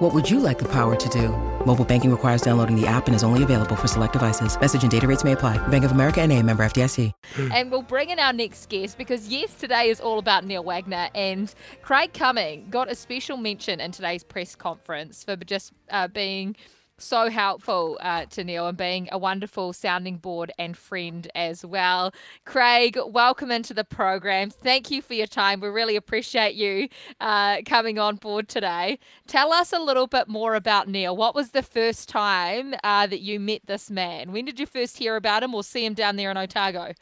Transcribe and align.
What 0.00 0.14
would 0.14 0.30
you 0.30 0.40
like 0.40 0.58
the 0.58 0.68
power 0.68 0.96
to 0.96 1.08
do? 1.10 1.28
Mobile 1.66 1.84
banking 1.84 2.10
requires 2.10 2.40
downloading 2.40 2.74
the 2.74 2.86
app 2.86 3.06
and 3.06 3.14
is 3.14 3.22
only 3.22 3.42
available 3.42 3.76
for 3.76 3.86
select 3.86 4.14
devices. 4.14 4.58
Message 4.58 4.80
and 4.80 4.90
data 4.90 5.06
rates 5.06 5.24
may 5.24 5.32
apply. 5.32 5.58
Bank 5.68 5.84
of 5.84 5.90
America 5.90 6.22
and 6.22 6.32
a 6.32 6.42
member 6.42 6.64
FDIC. 6.64 7.12
and 7.52 7.70
we'll 7.70 7.82
bring 7.82 8.08
in 8.08 8.18
our 8.18 8.32
next 8.32 8.70
guest 8.70 8.96
because 8.96 9.28
yes, 9.28 9.54
today 9.56 9.90
is 9.90 10.00
all 10.00 10.18
about 10.18 10.46
Neil 10.46 10.64
Wagner 10.64 11.10
and 11.14 11.54
Craig 11.82 12.14
Cumming 12.14 12.70
got 12.70 12.90
a 12.90 12.94
special 12.94 13.36
mention 13.36 13.78
in 13.78 13.92
today's 13.92 14.24
press 14.24 14.56
conference 14.56 15.22
for 15.22 15.36
just 15.36 15.74
uh, 15.90 16.08
being– 16.08 16.56
so 17.02 17.30
helpful 17.30 17.98
uh, 18.00 18.26
to 18.26 18.44
Neil 18.44 18.66
and 18.68 18.76
being 18.76 19.08
a 19.10 19.18
wonderful 19.18 19.72
sounding 19.72 20.16
board 20.16 20.52
and 20.58 20.76
friend 20.76 21.30
as 21.34 21.64
well. 21.64 22.12
Craig, 22.44 22.98
welcome 23.06 23.50
into 23.50 23.74
the 23.74 23.84
program. 23.84 24.50
Thank 24.50 24.90
you 24.90 25.02
for 25.02 25.14
your 25.14 25.26
time. 25.26 25.60
We 25.60 25.68
really 25.68 25.96
appreciate 25.96 26.54
you 26.54 26.88
uh, 27.20 27.62
coming 27.66 27.98
on 27.98 28.16
board 28.16 28.48
today. 28.48 28.98
Tell 29.26 29.52
us 29.52 29.72
a 29.72 29.78
little 29.78 30.06
bit 30.06 30.28
more 30.28 30.54
about 30.54 30.88
Neil. 30.88 31.16
What 31.16 31.34
was 31.34 31.50
the 31.50 31.62
first 31.62 32.08
time 32.08 32.74
uh, 32.84 33.06
that 33.06 33.20
you 33.20 33.40
met 33.40 33.62
this 33.66 33.90
man? 33.90 34.32
When 34.32 34.44
did 34.44 34.60
you 34.60 34.66
first 34.66 34.98
hear 34.98 35.16
about 35.16 35.42
him 35.42 35.54
or 35.54 35.64
see 35.64 35.84
him 35.84 35.94
down 35.94 36.16
there 36.16 36.30
in 36.30 36.36
Otago? 36.36 36.92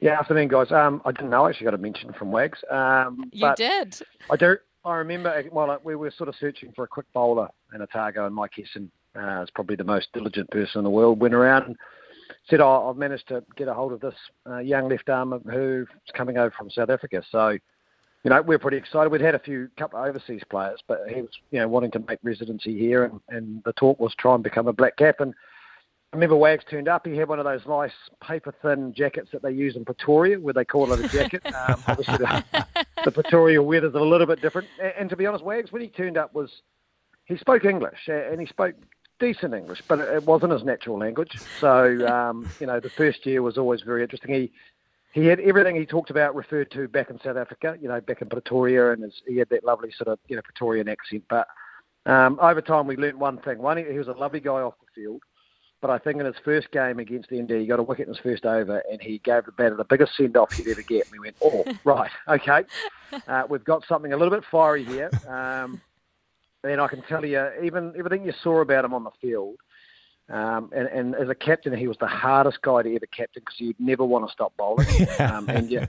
Yeah, 0.00 0.18
afternoon, 0.18 0.48
guys. 0.48 0.70
Um, 0.70 1.00
I 1.04 1.12
didn't 1.12 1.30
know 1.30 1.46
I 1.46 1.50
actually 1.50 1.64
got 1.64 1.74
a 1.74 1.78
mention 1.78 2.12
from 2.12 2.30
Wags. 2.30 2.62
Um, 2.70 3.30
you 3.32 3.50
did. 3.56 4.00
I 4.30 4.36
do. 4.36 4.56
I 4.84 4.96
remember 4.96 5.42
well, 5.50 5.78
we 5.82 5.96
were 5.96 6.12
sort 6.16 6.28
of 6.28 6.34
searching 6.38 6.72
for 6.74 6.84
a 6.84 6.88
quick 6.88 7.06
bowler 7.14 7.48
in 7.74 7.80
Otago, 7.80 8.26
and 8.26 8.34
Mike 8.34 8.52
Hesson 8.56 8.90
uh, 9.16 9.42
is 9.42 9.50
probably 9.50 9.76
the 9.76 9.84
most 9.84 10.08
diligent 10.12 10.50
person 10.50 10.78
in 10.78 10.84
the 10.84 10.90
world. 10.90 11.20
Went 11.20 11.34
around 11.34 11.64
and 11.64 11.76
said, 12.48 12.60
"Oh, 12.60 12.88
I've 12.90 12.96
managed 12.96 13.28
to 13.28 13.42
get 13.56 13.68
a 13.68 13.74
hold 13.74 13.92
of 13.92 14.00
this 14.00 14.14
uh, 14.48 14.58
young 14.58 14.88
left 14.88 15.08
arm 15.08 15.40
who's 15.50 15.88
coming 16.14 16.36
over 16.36 16.52
from 16.56 16.70
South 16.70 16.90
Africa." 16.90 17.22
So, 17.32 17.50
you 17.50 18.30
know, 18.30 18.42
we're 18.42 18.58
pretty 18.58 18.76
excited. 18.76 19.10
We'd 19.10 19.22
had 19.22 19.34
a 19.34 19.38
few 19.38 19.70
couple 19.78 19.98
of 19.98 20.06
overseas 20.06 20.42
players, 20.50 20.80
but 20.86 21.00
he 21.08 21.22
was, 21.22 21.30
you 21.50 21.60
know, 21.60 21.68
wanting 21.68 21.90
to 21.92 22.00
make 22.00 22.18
residency 22.22 22.78
here, 22.78 23.04
and, 23.04 23.20
and 23.30 23.62
the 23.64 23.72
talk 23.72 23.98
was 23.98 24.14
try 24.18 24.34
and 24.34 24.44
become 24.44 24.68
a 24.68 24.72
black 24.72 24.96
cap. 24.98 25.20
And 25.20 25.32
I 26.12 26.16
remember 26.16 26.36
Wags 26.36 26.64
turned 26.70 26.88
up. 26.88 27.06
He 27.06 27.16
had 27.16 27.28
one 27.28 27.38
of 27.38 27.44
those 27.44 27.62
nice 27.66 27.90
paper 28.22 28.54
thin 28.62 28.92
jackets 28.94 29.30
that 29.32 29.42
they 29.42 29.50
use 29.50 29.76
in 29.76 29.84
Pretoria, 29.84 30.38
where 30.38 30.54
they 30.54 30.64
call 30.64 30.92
it 30.92 31.04
a 31.04 31.08
jacket. 31.08 31.42
Um, 31.54 31.82
obviously, 31.86 32.18
the, 32.18 32.44
the 33.04 33.12
Pretoria 33.12 33.62
weather's 33.62 33.94
a 33.94 34.00
little 34.00 34.26
bit 34.26 34.40
different. 34.40 34.68
And, 34.80 34.92
and, 34.98 35.10
to 35.10 35.16
be 35.16 35.26
honest, 35.26 35.44
Wags, 35.44 35.72
when 35.72 35.82
he 35.82 35.88
turned 35.88 36.16
up, 36.16 36.34
was 36.34 36.62
he 37.24 37.36
spoke 37.36 37.64
English 37.64 38.08
and 38.08 38.40
he 38.40 38.46
spoke 38.46 38.74
decent 39.18 39.54
English, 39.54 39.82
but 39.88 40.00
it 40.00 40.24
wasn't 40.24 40.52
his 40.52 40.64
natural 40.64 40.98
language. 40.98 41.38
So 41.60 42.06
um, 42.06 42.48
you 42.60 42.66
know, 42.66 42.80
the 42.80 42.90
first 42.90 43.24
year 43.26 43.42
was 43.42 43.58
always 43.58 43.82
very 43.82 44.02
interesting. 44.02 44.34
He 44.34 44.52
he 45.12 45.26
had 45.26 45.38
everything 45.40 45.76
he 45.76 45.86
talked 45.86 46.10
about 46.10 46.34
referred 46.34 46.70
to 46.72 46.88
back 46.88 47.08
in 47.08 47.20
South 47.20 47.36
Africa, 47.36 47.78
you 47.80 47.88
know, 47.88 48.00
back 48.00 48.20
in 48.20 48.28
Pretoria, 48.28 48.92
and 48.92 49.04
his, 49.04 49.22
he 49.26 49.36
had 49.36 49.48
that 49.50 49.64
lovely 49.64 49.92
sort 49.92 50.08
of 50.08 50.18
you 50.28 50.36
know 50.36 50.42
Pretorian 50.42 50.88
accent. 50.88 51.24
But 51.28 51.46
um, 52.06 52.38
over 52.42 52.60
time, 52.60 52.86
we 52.86 52.96
learned 52.96 53.18
one 53.18 53.38
thing. 53.38 53.58
One, 53.58 53.76
he 53.76 53.98
was 53.98 54.08
a 54.08 54.12
lovely 54.12 54.40
guy 54.40 54.60
off 54.60 54.74
the 54.80 55.00
field. 55.00 55.22
But 55.84 55.90
I 55.90 55.98
think 55.98 56.18
in 56.18 56.24
his 56.24 56.36
first 56.42 56.70
game 56.70 56.98
against 56.98 57.28
the 57.28 57.42
ND, 57.42 57.50
he 57.50 57.66
got 57.66 57.78
a 57.78 57.82
wicket 57.82 58.08
in 58.08 58.14
his 58.14 58.22
first 58.22 58.46
over, 58.46 58.82
and 58.90 59.02
he 59.02 59.18
gave 59.18 59.44
the 59.44 59.52
batter 59.52 59.76
the 59.76 59.84
biggest 59.84 60.16
send 60.16 60.34
off 60.34 60.50
he'd 60.54 60.66
ever 60.66 60.80
get. 60.80 61.04
And 61.04 61.12
we 61.12 61.18
went, 61.18 61.36
oh, 61.42 61.62
right, 61.84 62.10
okay, 62.26 62.64
uh, 63.28 63.42
we've 63.50 63.64
got 63.64 63.84
something 63.86 64.14
a 64.14 64.16
little 64.16 64.32
bit 64.32 64.44
fiery 64.50 64.82
here. 64.82 65.10
Um, 65.28 65.82
and 66.62 66.80
I 66.80 66.88
can 66.88 67.02
tell 67.02 67.22
you, 67.22 67.50
even 67.62 67.92
everything 67.98 68.24
you 68.24 68.32
saw 68.42 68.62
about 68.62 68.86
him 68.86 68.94
on 68.94 69.04
the 69.04 69.10
field, 69.20 69.56
um, 70.30 70.70
and, 70.74 70.88
and, 70.88 71.14
as 71.16 71.28
a 71.28 71.34
captain, 71.34 71.76
he 71.76 71.86
was 71.86 71.98
the 72.00 72.06
hardest 72.06 72.62
guy 72.62 72.80
to 72.80 72.88
ever 72.96 73.04
captain 73.14 73.42
because 73.44 73.60
you'd 73.60 73.78
never 73.78 74.06
want 74.06 74.26
to 74.26 74.32
stop 74.32 74.56
bowling. 74.56 74.86
Um, 75.18 75.50
and 75.50 75.70
you, 75.70 75.86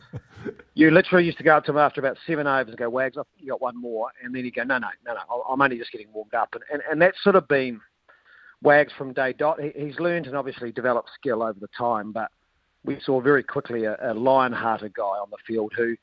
you 0.73 0.91
literally 0.91 1.23
used 1.23 1.37
to 1.37 1.45
go 1.45 1.55
up 1.55 1.63
to 1.63 1.71
him 1.71 1.77
after 1.77 2.01
about 2.01 2.17
seven 2.27 2.47
overs 2.47 2.67
and 2.67 2.77
go, 2.77 2.89
Wags, 2.89 3.15
I 3.15 3.23
think 3.23 3.45
you 3.45 3.51
got 3.51 3.61
one 3.61 3.79
more. 3.79 4.09
And 4.21 4.35
then 4.35 4.43
he'd 4.43 4.55
go, 4.55 4.63
no, 4.63 4.77
no, 4.77 4.89
no, 5.05 5.13
no, 5.13 5.45
I'm 5.49 5.61
only 5.61 5.77
just 5.77 5.93
getting 5.93 6.11
warmed 6.11 6.33
up. 6.33 6.53
And, 6.53 6.63
and, 6.69 6.81
and 6.91 7.01
that's 7.01 7.23
sort 7.23 7.37
of 7.37 7.47
been– 7.47 7.79
Wags 8.65 8.91
from 8.97 9.13
day 9.13 9.33
dot. 9.33 9.59
He, 9.61 9.71
he's 9.75 9.99
learned 9.99 10.27
and 10.27 10.35
obviously 10.35 10.71
developed 10.71 11.09
skill 11.17 11.43
over 11.43 11.59
the 11.59 11.69
time, 11.77 12.11
but 12.11 12.31
we 12.83 12.99
saw 13.03 13.21
very 13.21 13.43
quickly 13.43 13.85
a, 13.85 13.97
a 14.01 14.13
lion-hearted 14.13 14.93
guy 14.93 15.03
on 15.03 15.29
the 15.29 15.37
field 15.47 15.73
who 15.75 15.95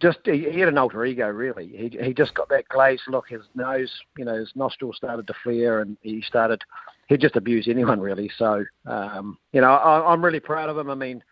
just 0.00 0.18
he, 0.24 0.50
he, 0.50 0.58
had 0.58 0.68
an 0.68 0.78
alter 0.78 1.04
ego 1.04 1.28
really. 1.28 1.68
He 1.68 2.04
he 2.04 2.12
just 2.12 2.34
got 2.34 2.48
that 2.48 2.68
glazed 2.68 3.02
look. 3.08 3.28
His 3.28 3.42
nose, 3.54 3.90
you 4.18 4.24
know, 4.24 4.34
his 4.34 4.50
nostrils 4.56 4.96
started 4.96 5.26
to 5.28 5.34
flare, 5.44 5.80
and 5.80 5.96
he 6.02 6.22
started 6.22 6.60
he 7.08 7.16
just 7.16 7.36
abused 7.36 7.68
anyone 7.68 8.00
really. 8.00 8.30
So 8.36 8.64
um, 8.84 9.38
you 9.52 9.60
know, 9.60 9.72
I, 9.72 10.12
I'm 10.12 10.24
really 10.24 10.40
proud 10.40 10.68
of 10.68 10.76
him. 10.76 10.90
I 10.90 10.96
mean, 10.96 11.22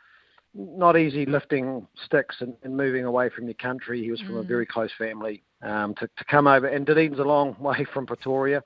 not 0.54 0.97
easy 0.97 1.26
lifting 1.26 1.86
sticks 2.06 2.36
and, 2.41 2.54
and 2.62 2.76
moving 2.76 3.04
away 3.04 3.28
from 3.28 3.47
your 3.47 3.54
country. 3.54 4.03
He 4.03 4.10
was 4.10 4.20
from 4.20 4.34
mm. 4.34 4.41
a 4.41 4.44
very 4.44 4.66
close 4.66 4.91
family. 4.97 5.42
Um, 5.62 5.94
to 5.97 6.06
to 6.06 6.25
come 6.30 6.47
over, 6.47 6.69
and 6.69 6.86
Dunedin's 6.86 7.19
a 7.19 7.25
long 7.25 7.56
way 7.60 7.84
from 7.92 8.06
Pretoria 8.06 8.62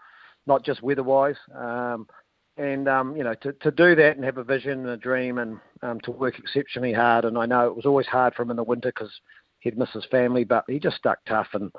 not 0.46 0.64
just 0.64 0.82
weather-wise. 0.82 1.36
Um, 1.54 2.06
and 2.56 2.88
um, 2.88 3.16
you 3.16 3.24
know, 3.24 3.34
to, 3.34 3.52
to 3.52 3.70
do 3.70 3.94
that 3.96 4.16
and 4.16 4.24
have 4.24 4.38
a 4.38 4.44
vision 4.44 4.80
and 4.80 4.88
a 4.88 4.96
dream, 4.96 5.38
and 5.38 5.58
um, 5.82 6.00
to 6.00 6.10
work 6.10 6.38
exceptionally 6.38 6.92
hard. 6.92 7.24
And 7.24 7.36
I 7.36 7.46
know 7.46 7.66
it 7.66 7.76
was 7.76 7.86
always 7.86 8.06
hard 8.06 8.34
for 8.34 8.42
him 8.42 8.50
in 8.50 8.56
the 8.56 8.62
winter 8.62 8.92
because 8.94 9.10
he'd 9.60 9.78
miss 9.78 9.90
his 9.92 10.06
family, 10.10 10.44
but 10.44 10.64
he 10.68 10.78
just 10.78 10.96
stuck 10.96 11.18
tough. 11.26 11.48
And 11.54 11.72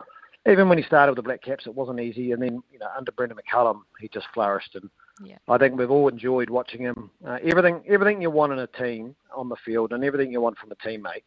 even 0.50 0.68
when 0.68 0.78
he 0.78 0.84
started 0.84 1.12
with 1.12 1.18
the 1.18 1.24
Black 1.24 1.42
Caps, 1.42 1.66
it 1.66 1.74
wasn't 1.74 2.02
easy. 2.02 2.34
And 2.34 2.42
then 2.42 2.62
you 2.72 2.80
know, 2.80 2.90
under 2.98 3.12
Brendon 3.12 3.38
McCullum, 3.38 3.82
he 4.00 4.10
just 4.10 4.28
flourished. 4.34 4.76
And 4.76 4.90
yeah. 5.24 5.38
I 5.48 5.58
think 5.58 5.78
we've 5.78 5.90
all 5.92 6.10
enjoyed 6.10 6.50
watching 6.50 6.82
him. 6.82 7.10
Uh, 7.26 7.38
everything, 7.44 7.82
everything 7.88 8.22
you 8.22 8.30
want 8.30 8.52
in 8.52 8.60
a 8.60 8.68
team 8.68 9.16
on 9.34 9.48
the 9.48 9.56
field, 9.66 9.94
and 9.94 10.04
everything 10.04 10.32
you 10.32 10.42
want 10.42 10.58
from 10.58 10.72
a 10.72 10.76
teammate. 10.76 11.24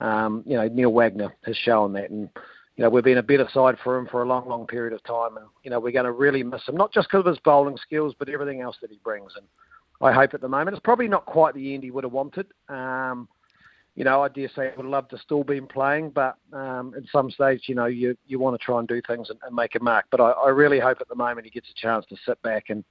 Um, 0.00 0.42
you 0.46 0.56
know, 0.56 0.68
Neil 0.68 0.92
Wagner 0.92 1.34
has 1.44 1.56
shown 1.56 1.92
that, 1.94 2.10
and 2.10 2.28
you 2.76 2.82
know, 2.82 2.90
we've 2.90 3.04
been 3.04 3.18
a 3.18 3.22
better 3.22 3.48
side 3.52 3.76
for 3.84 3.96
him 3.96 4.06
for 4.10 4.22
a 4.22 4.26
long, 4.26 4.48
long 4.48 4.66
period 4.66 4.92
of 4.92 5.02
time, 5.04 5.36
and 5.36 5.46
you 5.62 5.70
know, 5.70 5.78
we're 5.78 5.92
going 5.92 6.06
to 6.06 6.12
really 6.12 6.42
miss 6.42 6.66
him, 6.66 6.76
not 6.76 6.92
just 6.92 7.08
because 7.08 7.20
of 7.20 7.26
his 7.26 7.38
bowling 7.44 7.76
skills, 7.76 8.14
but 8.18 8.28
everything 8.28 8.60
else 8.60 8.76
that 8.80 8.90
he 8.90 8.98
brings. 9.04 9.32
And 9.36 9.46
I 10.00 10.12
hope 10.12 10.34
at 10.34 10.40
the 10.40 10.48
moment 10.48 10.74
it's 10.74 10.84
probably 10.84 11.08
not 11.08 11.24
quite 11.26 11.54
the 11.54 11.74
end 11.74 11.84
he 11.84 11.90
would 11.92 12.04
have 12.04 12.12
wanted. 12.12 12.46
Um, 12.68 13.28
you 13.94 14.02
know, 14.02 14.22
I 14.22 14.28
dare 14.28 14.50
say 14.56 14.72
I 14.72 14.76
would 14.76 14.86
love 14.86 15.08
to 15.10 15.18
still 15.18 15.44
be 15.44 15.60
playing, 15.60 16.10
but 16.10 16.36
um, 16.52 16.94
at 16.96 17.04
some 17.12 17.30
stage, 17.30 17.62
you 17.68 17.76
know, 17.76 17.86
you 17.86 18.16
you 18.26 18.40
want 18.40 18.58
to 18.58 18.64
try 18.64 18.80
and 18.80 18.88
do 18.88 19.00
things 19.06 19.30
and, 19.30 19.38
and 19.46 19.54
make 19.54 19.76
a 19.76 19.82
mark. 19.82 20.06
But 20.10 20.20
I, 20.20 20.30
I 20.30 20.48
really 20.48 20.80
hope 20.80 20.98
at 21.00 21.08
the 21.08 21.14
moment 21.14 21.44
he 21.44 21.50
gets 21.50 21.70
a 21.70 21.80
chance 21.80 22.04
to 22.06 22.16
sit 22.26 22.42
back 22.42 22.70
and 22.70 22.84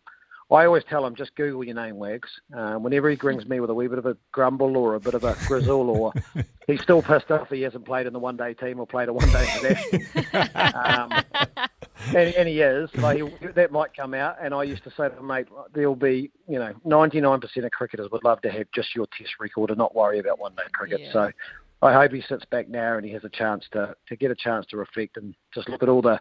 I 0.52 0.66
always 0.66 0.84
tell 0.90 1.06
him 1.06 1.16
just 1.16 1.36
Google 1.36 1.64
your 1.64 1.76
name, 1.76 1.98
Wags. 1.98 2.30
Um, 2.56 2.84
whenever 2.84 3.10
he 3.10 3.16
brings 3.16 3.46
me 3.46 3.60
with 3.60 3.70
a 3.70 3.74
wee 3.74 3.88
bit 3.88 3.98
of 3.98 4.06
a 4.06 4.18
grumble 4.32 4.78
or 4.78 4.96
a 4.96 5.00
bit 5.00 5.14
of 5.14 5.24
a 5.24 5.36
grizzle, 5.48 5.90
or 5.90 6.14
he's 6.68 6.82
still 6.82 7.02
pissed 7.02 7.32
off 7.32 7.50
he 7.50 7.62
hasn't 7.62 7.86
played 7.86 8.06
in 8.06 8.14
the 8.14 8.20
one 8.20 8.38
day 8.38 8.54
team 8.54 8.80
or 8.80 8.86
played 8.86 9.10
a 9.10 9.14
one 9.14 9.30
day 9.32 9.48
international. 9.58 10.52
um, 10.66 11.24
and, 12.08 12.36
and, 12.36 12.48
he 12.48 12.62
is. 12.62 12.90
Like 12.96 13.18
he, 13.18 13.48
that 13.56 13.72
might 13.72 13.96
come 13.96 14.14
out. 14.14 14.36
And 14.42 14.54
I 14.54 14.64
used 14.64 14.84
to 14.84 14.92
say 14.92 15.10
to 15.10 15.18
him, 15.18 15.28
mate, 15.28 15.48
there'll 15.74 15.96
be, 15.96 16.32
you 16.48 16.60
know, 16.60 16.74
99% 16.86 17.66
of 17.66 17.72
cricketers 17.72 18.10
would 18.12 18.24
love 18.24 18.42
to 18.42 18.52
have 18.52 18.68
just 18.74 18.96
your 18.96 19.08
test 19.18 19.32
record 19.40 19.70
and 19.70 19.78
not 19.78 19.96
worry 19.96 20.20
about 20.20 20.40
one 20.40 20.54
day 20.56 20.64
cricket. 20.74 21.02
Yeah. 21.02 21.14
So 21.14 21.32
I 21.82 21.94
hope 21.94 22.12
he 22.12 22.22
sits 22.22 22.46
back 22.46 22.70
now 22.70 22.98
and 22.98 23.06
he 23.06 23.12
has 23.14 23.24
a 23.24 23.30
chance 23.30 23.66
to, 23.72 23.96
to 24.08 24.16
get 24.16 24.32
a 24.32 24.36
chance 24.36 24.66
to 24.68 24.78
reflect 24.78 25.18
and 25.18 25.36
just 25.54 25.70
look 25.70 25.84
at 25.84 25.90
all 25.90 26.02
the 26.02 26.20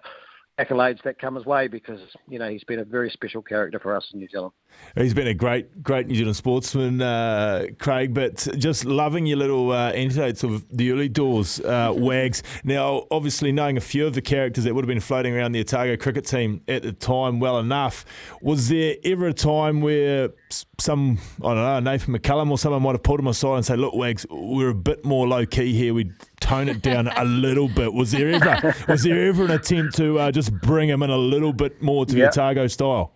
accolades 0.59 1.03
that 1.03 1.19
come 1.19 1.35
his 1.35 1.47
way 1.47 1.67
because 1.67 2.01
you 2.29 2.39
know 2.39 2.49
he's 2.49 2.65
been 2.65 2.79
a 2.79 2.85
very 2.85 3.11
special 3.11 3.43
character 3.43 3.79
for 3.79 3.97
us 3.97 4.09
in 4.13 4.19
New 4.19 4.29
Zealand. 4.29 4.53
He's 4.97 5.15
been 5.15 5.27
a 5.27 5.35
great, 5.35 5.83
great 5.83 6.07
New 6.07 6.15
Zealand 6.15 6.37
sportsman, 6.37 7.01
uh, 7.01 7.67
Craig. 7.79 8.13
But 8.15 8.47
just 8.59 8.85
loving 8.85 9.27
your 9.27 9.39
little 9.39 9.71
uh, 9.71 9.93
anecdotes 9.93 10.43
of 10.43 10.67
the 10.75 10.93
early 10.93 11.09
doors, 11.09 11.61
uh, 11.61 11.93
Wags. 11.97 12.43
Now, 12.65 13.07
obviously, 13.11 13.53
knowing 13.53 13.77
a 13.77 13.83
few 13.83 14.07
of 14.07 14.15
the 14.15 14.23
characters 14.23 14.65
that 14.65 14.75
would 14.75 14.85
have 14.85 14.89
been 14.89 15.01
floating 15.01 15.35
around 15.35 15.53
the 15.53 15.61
Otago 15.61 15.97
cricket 15.97 16.27
team 16.27 16.63
at 16.69 16.83
the 16.83 16.93
time 16.93 17.41
well 17.41 17.59
enough, 17.59 18.05
was 18.41 18.69
there 18.69 18.97
ever 19.05 19.29
a 19.29 19.33
time 19.33 19.81
where 19.81 20.31
some 20.79 21.19
I 21.43 21.55
don't 21.55 21.57
know 21.57 21.81
Nathan 21.81 22.17
McCullum 22.17 22.51
or 22.51 22.59
someone 22.59 22.83
might 22.83 22.93
have 22.93 23.03
pulled 23.03 23.21
him 23.21 23.27
aside 23.27 23.57
and 23.57 23.67
say, 23.67 23.77
"Look, 23.77 23.95
Wags, 23.95 24.27
we're 24.31 24.71
a 24.71 24.75
bit 24.75 25.05
more 25.05 25.27
low 25.27 25.47
key 25.47 25.75
here. 25.75 25.95
We 25.95 26.13
tone 26.53 26.69
it 26.69 26.83
down 26.83 27.09
a 27.09 27.25
little 27.25 27.69
bit." 27.69 27.93
Was 27.93 28.13
there 28.13 28.31
ever 28.31 28.75
was 28.89 29.03
there 29.03 29.29
ever 29.29 29.45
an 29.45 29.51
attempt 29.53 29.97
to 29.97 30.19
uh, 30.19 30.31
just 30.31 30.53
bring 30.61 30.89
him 30.89 31.03
in 31.03 31.11
a 31.11 31.17
little 31.17 31.53
bit 31.53 31.83
more 31.83 32.07
to 32.07 32.17
yep. 32.17 32.33
the 32.33 32.41
Otago 32.41 32.67
style? 32.67 33.13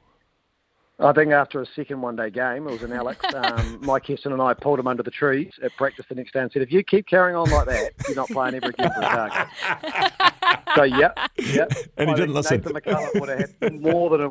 I 0.99 1.13
think 1.13 1.31
after 1.31 1.61
a 1.61 1.67
second 1.77 2.01
one 2.01 2.17
day 2.17 2.31
game, 2.31 2.67
it 2.67 2.71
was 2.71 2.83
in 2.83 2.91
Alex, 2.91 3.23
um, 3.35 3.81
Mike 3.83 4.07
Hesson 4.07 4.33
and 4.33 4.41
I 4.41 4.55
pulled 4.55 4.79
him 4.79 4.87
under 4.87 5.03
the 5.03 5.11
trees 5.11 5.53
at 5.63 5.77
practice 5.77 6.07
the 6.09 6.15
next 6.15 6.33
day 6.33 6.41
and 6.41 6.51
said, 6.51 6.63
if 6.63 6.73
you 6.73 6.83
keep 6.83 7.07
carrying 7.07 7.37
on 7.37 7.51
like 7.51 7.67
that, 7.67 7.93
you're 8.07 8.17
not 8.17 8.29
playing 8.29 8.55
ever 8.55 8.69
again 8.69 8.91
for 8.95 9.05
Otago. 9.05 9.51
so, 10.75 10.83
yeah, 10.85 11.13
yeah. 11.39 11.67
And 11.99 12.09
he 12.09 12.17
didn't 12.17 12.33
listen. 12.35 12.63
Nathan 12.63 12.73
McCullum 12.73 13.21
would 13.21 13.29
have 13.29 13.55
had 13.61 13.81
more 13.81 14.09
than 14.09 14.23
a 14.23 14.31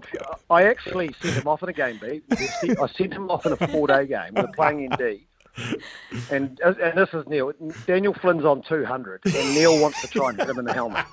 I 0.50 0.64
actually 0.64 1.14
sent 1.22 1.36
him 1.36 1.48
off 1.48 1.62
in 1.62 1.70
a 1.70 1.74
game, 1.74 2.00
B. 2.02 2.22
I 2.32 2.88
sent 2.88 3.14
him 3.14 3.30
off 3.30 3.46
in 3.46 3.52
a 3.52 3.68
four 3.68 3.88
day 3.88 4.08
game. 4.08 4.34
We 4.34 4.42
are 4.42 4.48
playing 4.48 4.90
ND. 4.92 5.20
and 6.32 6.60
uh, 6.64 6.74
and 6.82 6.98
this 6.98 7.10
is 7.14 7.26
Neil. 7.28 7.52
Daniel 7.88 8.14
Flynn's 8.14 8.46
on 8.46 8.62
200, 8.64 9.22
and 9.26 9.56
Neil 9.56 9.80
wants 9.80 10.02
to 10.02 10.08
try 10.08 10.30
and 10.30 10.40
hit 10.40 10.50
him 10.50 10.60
in 10.60 10.66
the 10.66 10.74
helmet. 10.74 11.06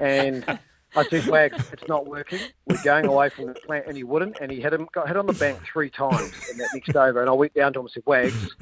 And 0.00 0.58
I 0.96 1.04
said, 1.04 1.26
Wags, 1.26 1.72
it's 1.72 1.88
not 1.88 2.06
working. 2.06 2.38
We're 2.66 2.82
going 2.82 3.06
away 3.06 3.28
from 3.28 3.46
the 3.46 3.54
plant, 3.54 3.86
and 3.88 3.96
he 3.96 4.04
wouldn't. 4.04 4.38
And 4.40 4.50
he 4.50 4.60
hit 4.60 4.72
him, 4.72 4.88
got 4.92 5.08
hit 5.08 5.16
on 5.16 5.26
the 5.26 5.32
bank 5.32 5.60
three 5.64 5.90
times 5.90 6.32
in 6.50 6.58
that 6.58 6.68
next 6.72 6.94
over. 6.94 7.20
And 7.20 7.28
I 7.28 7.32
went 7.32 7.54
down 7.54 7.72
to 7.72 7.80
him 7.80 7.86
and 7.86 7.90
said, 7.90 8.04
Wags, 8.06 8.54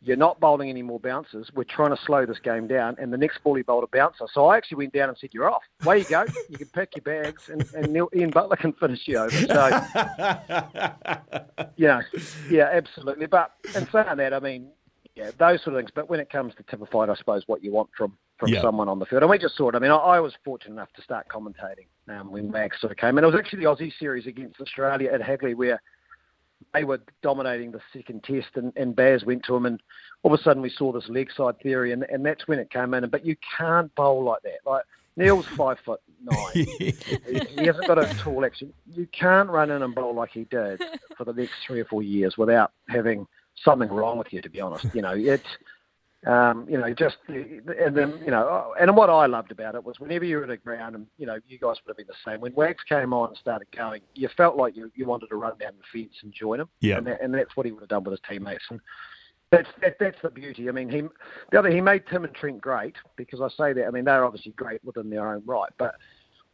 you're 0.00 0.16
not 0.16 0.38
bowling 0.38 0.70
any 0.70 0.82
more 0.82 1.00
bounces. 1.00 1.50
We're 1.54 1.64
trying 1.64 1.94
to 1.94 2.00
slow 2.04 2.24
this 2.24 2.38
game 2.38 2.68
down. 2.68 2.96
And 3.00 3.12
the 3.12 3.16
next 3.18 3.42
ball 3.42 3.56
he 3.56 3.62
bowled 3.62 3.82
a 3.84 3.88
bouncer. 3.88 4.26
So 4.32 4.46
I 4.46 4.56
actually 4.56 4.76
went 4.78 4.92
down 4.92 5.08
and 5.08 5.18
said, 5.18 5.30
You're 5.32 5.50
off. 5.50 5.62
Away 5.82 5.98
you 5.98 6.04
go. 6.04 6.24
You 6.48 6.58
can 6.58 6.68
pack 6.68 6.90
your 6.94 7.02
bags 7.02 7.48
and, 7.48 7.64
and 7.74 7.92
Neil, 7.92 8.08
Ian 8.14 8.30
Butler 8.30 8.56
can 8.56 8.72
finish 8.74 9.00
you 9.06 9.18
over. 9.18 9.30
So, 9.30 9.46
yeah, 11.76 12.02
yeah, 12.50 12.68
absolutely. 12.72 13.26
But 13.26 13.52
in 13.74 13.88
saying 13.90 14.16
that, 14.16 14.32
I 14.32 14.40
mean, 14.40 14.68
yeah, 15.14 15.30
those 15.38 15.62
sort 15.62 15.74
of 15.74 15.80
things. 15.80 15.90
But 15.94 16.08
when 16.08 16.20
it 16.20 16.30
comes 16.30 16.54
to 16.56 16.62
typified, 16.64 17.10
I 17.10 17.14
suppose 17.16 17.42
what 17.46 17.62
you 17.64 17.72
want 17.72 17.90
from 17.96 18.16
from 18.38 18.50
Yeah. 18.50 18.62
someone 18.62 18.88
on 18.88 19.00
the 19.00 19.06
field, 19.06 19.22
and 19.22 19.30
we 19.30 19.36
just 19.36 19.56
saw 19.56 19.68
it. 19.68 19.74
I 19.74 19.80
mean, 19.80 19.90
I, 19.90 19.96
I 19.96 20.20
was 20.20 20.32
fortunate 20.44 20.74
enough 20.74 20.92
to 20.94 21.02
start 21.02 21.26
commentating 21.28 21.88
um, 22.08 22.30
when 22.30 22.52
Max 22.52 22.80
sort 22.80 22.92
of 22.92 22.96
came, 22.98 23.18
and 23.18 23.24
it 23.24 23.26
was 23.26 23.34
actually 23.36 23.64
the 23.64 23.68
Aussie 23.68 23.92
series 23.98 24.28
against 24.28 24.60
Australia 24.60 25.10
at 25.12 25.20
Hagley 25.20 25.54
where 25.54 25.82
they 26.74 26.84
were 26.84 27.00
dominating 27.22 27.72
the 27.72 27.80
second 27.92 28.24
test, 28.24 28.48
and, 28.54 28.72
and 28.76 28.94
Baz 28.94 29.24
went 29.24 29.44
to 29.44 29.56
him, 29.56 29.66
and 29.66 29.80
all 30.22 30.32
of 30.32 30.40
a 30.40 30.42
sudden 30.42 30.62
we 30.62 30.70
saw 30.70 30.92
this 30.92 31.08
leg 31.08 31.30
side 31.36 31.58
theory, 31.60 31.92
and, 31.92 32.04
and 32.04 32.24
that's 32.24 32.46
when 32.46 32.58
it 32.58 32.70
came 32.70 32.94
in. 32.94 33.08
But 33.08 33.24
you 33.24 33.36
can't 33.58 33.94
bowl 33.94 34.24
like 34.24 34.42
that. 34.42 34.58
Like 34.66 34.84
Neil's 35.16 35.46
five 35.56 35.78
foot 35.84 36.00
nine. 36.22 36.36
he, 36.54 36.94
he 37.56 37.66
hasn't 37.66 37.86
got 37.86 37.98
a 37.98 38.12
tall 38.18 38.44
action. 38.44 38.72
You 38.94 39.06
can't 39.08 39.48
run 39.48 39.70
in 39.70 39.82
and 39.82 39.94
bowl 39.94 40.14
like 40.14 40.30
he 40.30 40.44
did 40.44 40.82
for 41.16 41.24
the 41.24 41.32
next 41.32 41.54
three 41.66 41.80
or 41.80 41.84
four 41.86 42.02
years 42.02 42.36
without 42.36 42.72
having 42.88 43.26
something 43.64 43.88
wrong 43.88 44.18
with 44.18 44.32
you. 44.32 44.42
To 44.42 44.50
be 44.50 44.60
honest, 44.60 44.86
you 44.94 45.02
know 45.02 45.14
it's. 45.14 45.48
Um, 46.26 46.66
you 46.68 46.76
know, 46.76 46.92
just 46.92 47.16
and 47.28 47.96
then 47.96 48.20
you 48.24 48.32
know, 48.32 48.74
and 48.80 48.96
what 48.96 49.08
I 49.08 49.26
loved 49.26 49.52
about 49.52 49.76
it 49.76 49.84
was 49.84 50.00
whenever 50.00 50.24
you 50.24 50.38
were 50.38 50.44
at 50.44 50.50
a 50.50 50.56
ground, 50.56 50.96
and 50.96 51.06
you 51.16 51.26
know, 51.26 51.38
you 51.46 51.58
guys 51.58 51.76
would 51.84 51.88
have 51.90 51.96
been 51.96 52.08
the 52.08 52.30
same. 52.30 52.40
When 52.40 52.52
Wags 52.54 52.82
came 52.88 53.12
on 53.12 53.28
and 53.28 53.38
started 53.38 53.68
going, 53.76 54.02
you 54.14 54.28
felt 54.36 54.56
like 54.56 54.76
you, 54.76 54.90
you 54.96 55.06
wanted 55.06 55.28
to 55.28 55.36
run 55.36 55.56
down 55.58 55.72
the 55.78 56.00
fence 56.00 56.14
and 56.22 56.32
join 56.32 56.58
him. 56.58 56.68
Yeah. 56.80 56.98
and, 56.98 57.06
that, 57.06 57.22
and 57.22 57.32
that's 57.32 57.56
what 57.56 57.66
he 57.66 57.72
would 57.72 57.82
have 57.82 57.88
done 57.88 58.02
with 58.02 58.12
his 58.12 58.20
teammates. 58.28 58.64
And 58.68 58.80
that's 59.52 59.68
that, 59.80 59.94
that's 60.00 60.18
the 60.20 60.30
beauty. 60.30 60.68
I 60.68 60.72
mean, 60.72 60.88
he 60.88 61.02
the 61.52 61.58
other 61.60 61.70
he 61.70 61.80
made 61.80 62.02
Tim 62.10 62.24
and 62.24 62.34
Trent 62.34 62.60
great 62.60 62.96
because 63.16 63.40
I 63.40 63.48
say 63.56 63.72
that. 63.74 63.86
I 63.86 63.90
mean, 63.90 64.04
they're 64.04 64.24
obviously 64.24 64.52
great 64.52 64.84
within 64.84 65.10
their 65.10 65.32
own 65.32 65.42
right, 65.46 65.70
but 65.78 65.94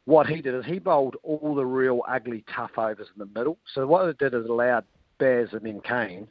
what 0.05 0.27
he 0.27 0.43
did 0.43 0.55
is 0.55 0.67
he 0.67 0.79
bowled 0.79 1.17
all 1.23 1.55
the 1.55 1.65
real 1.65 2.03
ugly 2.07 2.45
tough 2.55 2.73
overs 2.77 3.09
in 3.15 3.19
the 3.19 3.39
middle. 3.39 3.57
So 3.75 3.87
what 3.87 4.07
it 4.09 4.19
did 4.19 4.35
is 4.35 4.47
allowed 4.47 4.85
Baz 5.19 5.49
and 5.53 5.63
then 5.63 5.81
Kane 5.81 6.29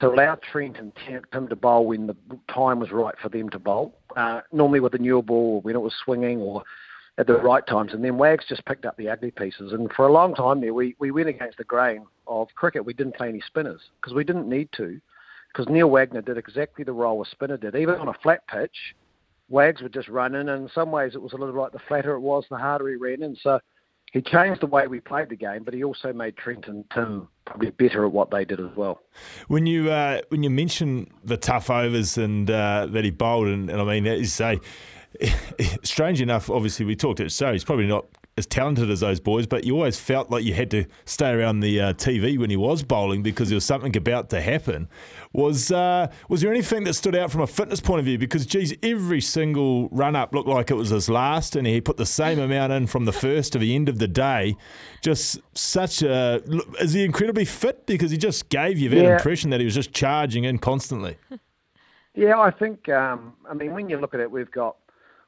to 0.00 0.08
allow 0.08 0.36
Trent 0.36 0.76
and 0.78 0.92
Tim 1.06 1.48
to 1.48 1.56
bowl 1.56 1.86
when 1.86 2.06
the 2.06 2.16
time 2.52 2.80
was 2.80 2.90
right 2.90 3.14
for 3.20 3.28
them 3.28 3.48
to 3.50 3.58
bowl. 3.58 3.98
Uh, 4.16 4.40
normally 4.52 4.80
with 4.80 4.94
a 4.94 4.98
new 4.98 5.22
ball, 5.22 5.60
when 5.62 5.74
it 5.74 5.80
was 5.80 5.94
swinging 6.04 6.40
or 6.40 6.62
at 7.18 7.26
the 7.26 7.34
right 7.34 7.66
times. 7.66 7.94
And 7.94 8.04
then 8.04 8.18
Wags 8.18 8.44
just 8.48 8.64
picked 8.66 8.84
up 8.84 8.96
the 8.96 9.08
ugly 9.08 9.30
pieces. 9.30 9.72
And 9.72 9.90
for 9.92 10.06
a 10.06 10.12
long 10.12 10.34
time 10.34 10.60
there, 10.60 10.74
we, 10.74 10.94
we 10.98 11.10
went 11.10 11.28
against 11.28 11.58
the 11.58 11.64
grain 11.64 12.04
of 12.26 12.48
cricket. 12.54 12.84
We 12.84 12.92
didn't 12.92 13.16
play 13.16 13.28
any 13.28 13.40
spinners 13.46 13.80
because 14.00 14.14
we 14.14 14.24
didn't 14.24 14.48
need 14.48 14.68
to. 14.76 15.00
Because 15.52 15.72
Neil 15.72 15.88
Wagner 15.88 16.20
did 16.20 16.36
exactly 16.36 16.84
the 16.84 16.92
role 16.92 17.22
a 17.22 17.26
spinner 17.26 17.56
did. 17.56 17.74
Even 17.74 17.94
on 17.94 18.08
a 18.08 18.14
flat 18.22 18.46
pitch, 18.48 18.94
Wags 19.48 19.80
would 19.80 19.94
just 19.94 20.08
run 20.08 20.34
in. 20.34 20.50
And 20.50 20.64
in 20.64 20.70
some 20.74 20.92
ways, 20.92 21.14
it 21.14 21.22
was 21.22 21.32
a 21.32 21.36
little 21.36 21.54
like 21.54 21.72
the 21.72 21.78
flatter 21.88 22.12
it 22.12 22.20
was, 22.20 22.44
the 22.50 22.58
harder 22.58 22.88
he 22.90 22.96
ran 22.96 23.22
in. 23.22 23.34
So 23.40 23.58
he 24.12 24.22
changed 24.22 24.60
the 24.62 24.66
way 24.66 24.86
we 24.86 25.00
played 25.00 25.28
the 25.28 25.36
game, 25.36 25.62
but 25.64 25.74
he 25.74 25.84
also 25.84 26.12
made 26.12 26.36
Trent 26.36 26.68
and 26.68 26.84
Tim 26.90 27.28
probably 27.44 27.70
better 27.70 28.04
at 28.04 28.12
what 28.12 28.30
they 28.30 28.44
did 28.44 28.60
as 28.60 28.74
well. 28.76 29.02
When 29.48 29.66
you 29.66 29.90
uh, 29.90 30.22
when 30.28 30.42
you 30.42 30.50
mention 30.50 31.10
the 31.24 31.36
tough 31.36 31.70
overs 31.70 32.16
and 32.16 32.50
uh, 32.50 32.86
that 32.90 33.04
he 33.04 33.10
bowled, 33.10 33.48
and, 33.48 33.68
and 33.68 33.80
I 33.80 33.84
mean, 33.84 34.06
as 34.06 34.20
you 34.20 34.26
say, 34.26 34.60
strange 35.82 36.20
enough, 36.20 36.48
obviously 36.50 36.86
we 36.86 36.96
talked 36.96 37.20
it, 37.20 37.30
so 37.32 37.52
he's 37.52 37.64
probably 37.64 37.86
not 37.86 38.06
as 38.38 38.46
talented 38.46 38.90
as 38.90 39.00
those 39.00 39.18
boys, 39.18 39.46
but 39.46 39.64
you 39.64 39.74
always 39.74 39.98
felt 39.98 40.30
like 40.30 40.44
you 40.44 40.52
had 40.52 40.70
to 40.70 40.84
stay 41.06 41.30
around 41.30 41.60
the 41.60 41.80
uh, 41.80 41.92
TV 41.94 42.38
when 42.38 42.50
he 42.50 42.56
was 42.56 42.82
bowling 42.82 43.22
because 43.22 43.48
there 43.48 43.56
was 43.56 43.64
something 43.64 43.96
about 43.96 44.28
to 44.28 44.42
happen. 44.42 44.88
Was 45.32 45.72
uh, 45.72 46.12
was 46.28 46.42
there 46.42 46.50
anything 46.50 46.84
that 46.84 46.92
stood 46.92 47.16
out 47.16 47.30
from 47.30 47.40
a 47.40 47.46
fitness 47.46 47.80
point 47.80 48.00
of 48.00 48.04
view? 48.04 48.18
Because 48.18 48.44
geez, 48.44 48.74
every 48.82 49.22
single 49.22 49.88
run 49.88 50.14
up 50.14 50.34
looked 50.34 50.48
like 50.48 50.70
it 50.70 50.74
was 50.74 50.90
his 50.90 51.08
last, 51.08 51.56
and 51.56 51.66
he 51.66 51.80
put 51.80 51.96
the 51.96 52.04
same 52.04 52.38
amount 52.38 52.72
in 52.74 52.86
from 52.86 53.06
the 53.06 53.12
first 53.12 53.54
to 53.54 53.58
the 53.58 53.74
end 53.74 53.88
of 53.88 53.98
the 53.98 54.08
day. 54.08 54.54
Just 55.00 55.40
such 55.54 56.02
a 56.02 56.42
is 56.78 56.92
he 56.92 57.04
incredibly 57.04 57.46
fit 57.46 57.86
because 57.86 58.10
he 58.10 58.18
just 58.18 58.50
gave 58.50 58.78
you 58.78 58.90
that 58.90 58.96
Yeah. 59.02 59.16
impression 59.16 59.48
that 59.50 59.60
he 59.60 59.64
was 59.64 59.74
just 59.74 59.94
charging 59.94 60.44
in 60.44 60.58
constantly. 60.58 61.16
Yeah, 62.18 62.40
I 62.40 62.50
think. 62.50 62.88
Um, 62.88 63.34
I 63.46 63.52
mean, 63.52 63.74
when 63.74 63.90
you 63.90 63.98
look 63.98 64.14
at 64.14 64.20
it, 64.20 64.30
we've 64.30 64.50
got. 64.50 64.76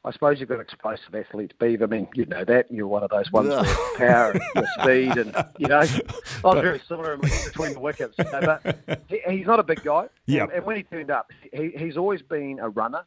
I 0.08 0.12
suppose 0.12 0.40
you've 0.40 0.48
got 0.48 0.58
explosive 0.58 1.14
athletes, 1.14 1.52
Beaver. 1.60 1.84
I 1.84 1.86
mean, 1.86 2.08
you 2.14 2.24
know 2.24 2.42
that. 2.46 2.70
You're 2.70 2.86
one 2.86 3.02
of 3.02 3.10
those 3.10 3.30
ones 3.30 3.50
with 3.50 3.68
power 3.98 4.34
and 4.54 4.66
speed, 4.80 5.18
and 5.18 5.34
you 5.58 5.68
know, 5.68 5.80
I 5.80 6.46
was 6.46 6.62
very 6.62 6.80
similar 6.88 7.12
in 7.12 7.20
between 7.20 7.74
the 7.74 7.80
wickets. 7.80 8.14
You 8.18 8.24
know, 8.24 8.40
but 8.40 9.02
he, 9.06 9.20
he's 9.28 9.46
not 9.46 9.60
a 9.60 9.62
big 9.62 9.84
guy. 9.84 10.08
Yeah. 10.24 10.44
And, 10.44 10.52
and 10.52 10.64
when 10.64 10.76
he 10.76 10.82
turned 10.82 11.10
up, 11.10 11.30
he, 11.52 11.72
he's 11.76 11.98
always 11.98 12.22
been 12.22 12.58
a 12.58 12.70
runner. 12.70 13.04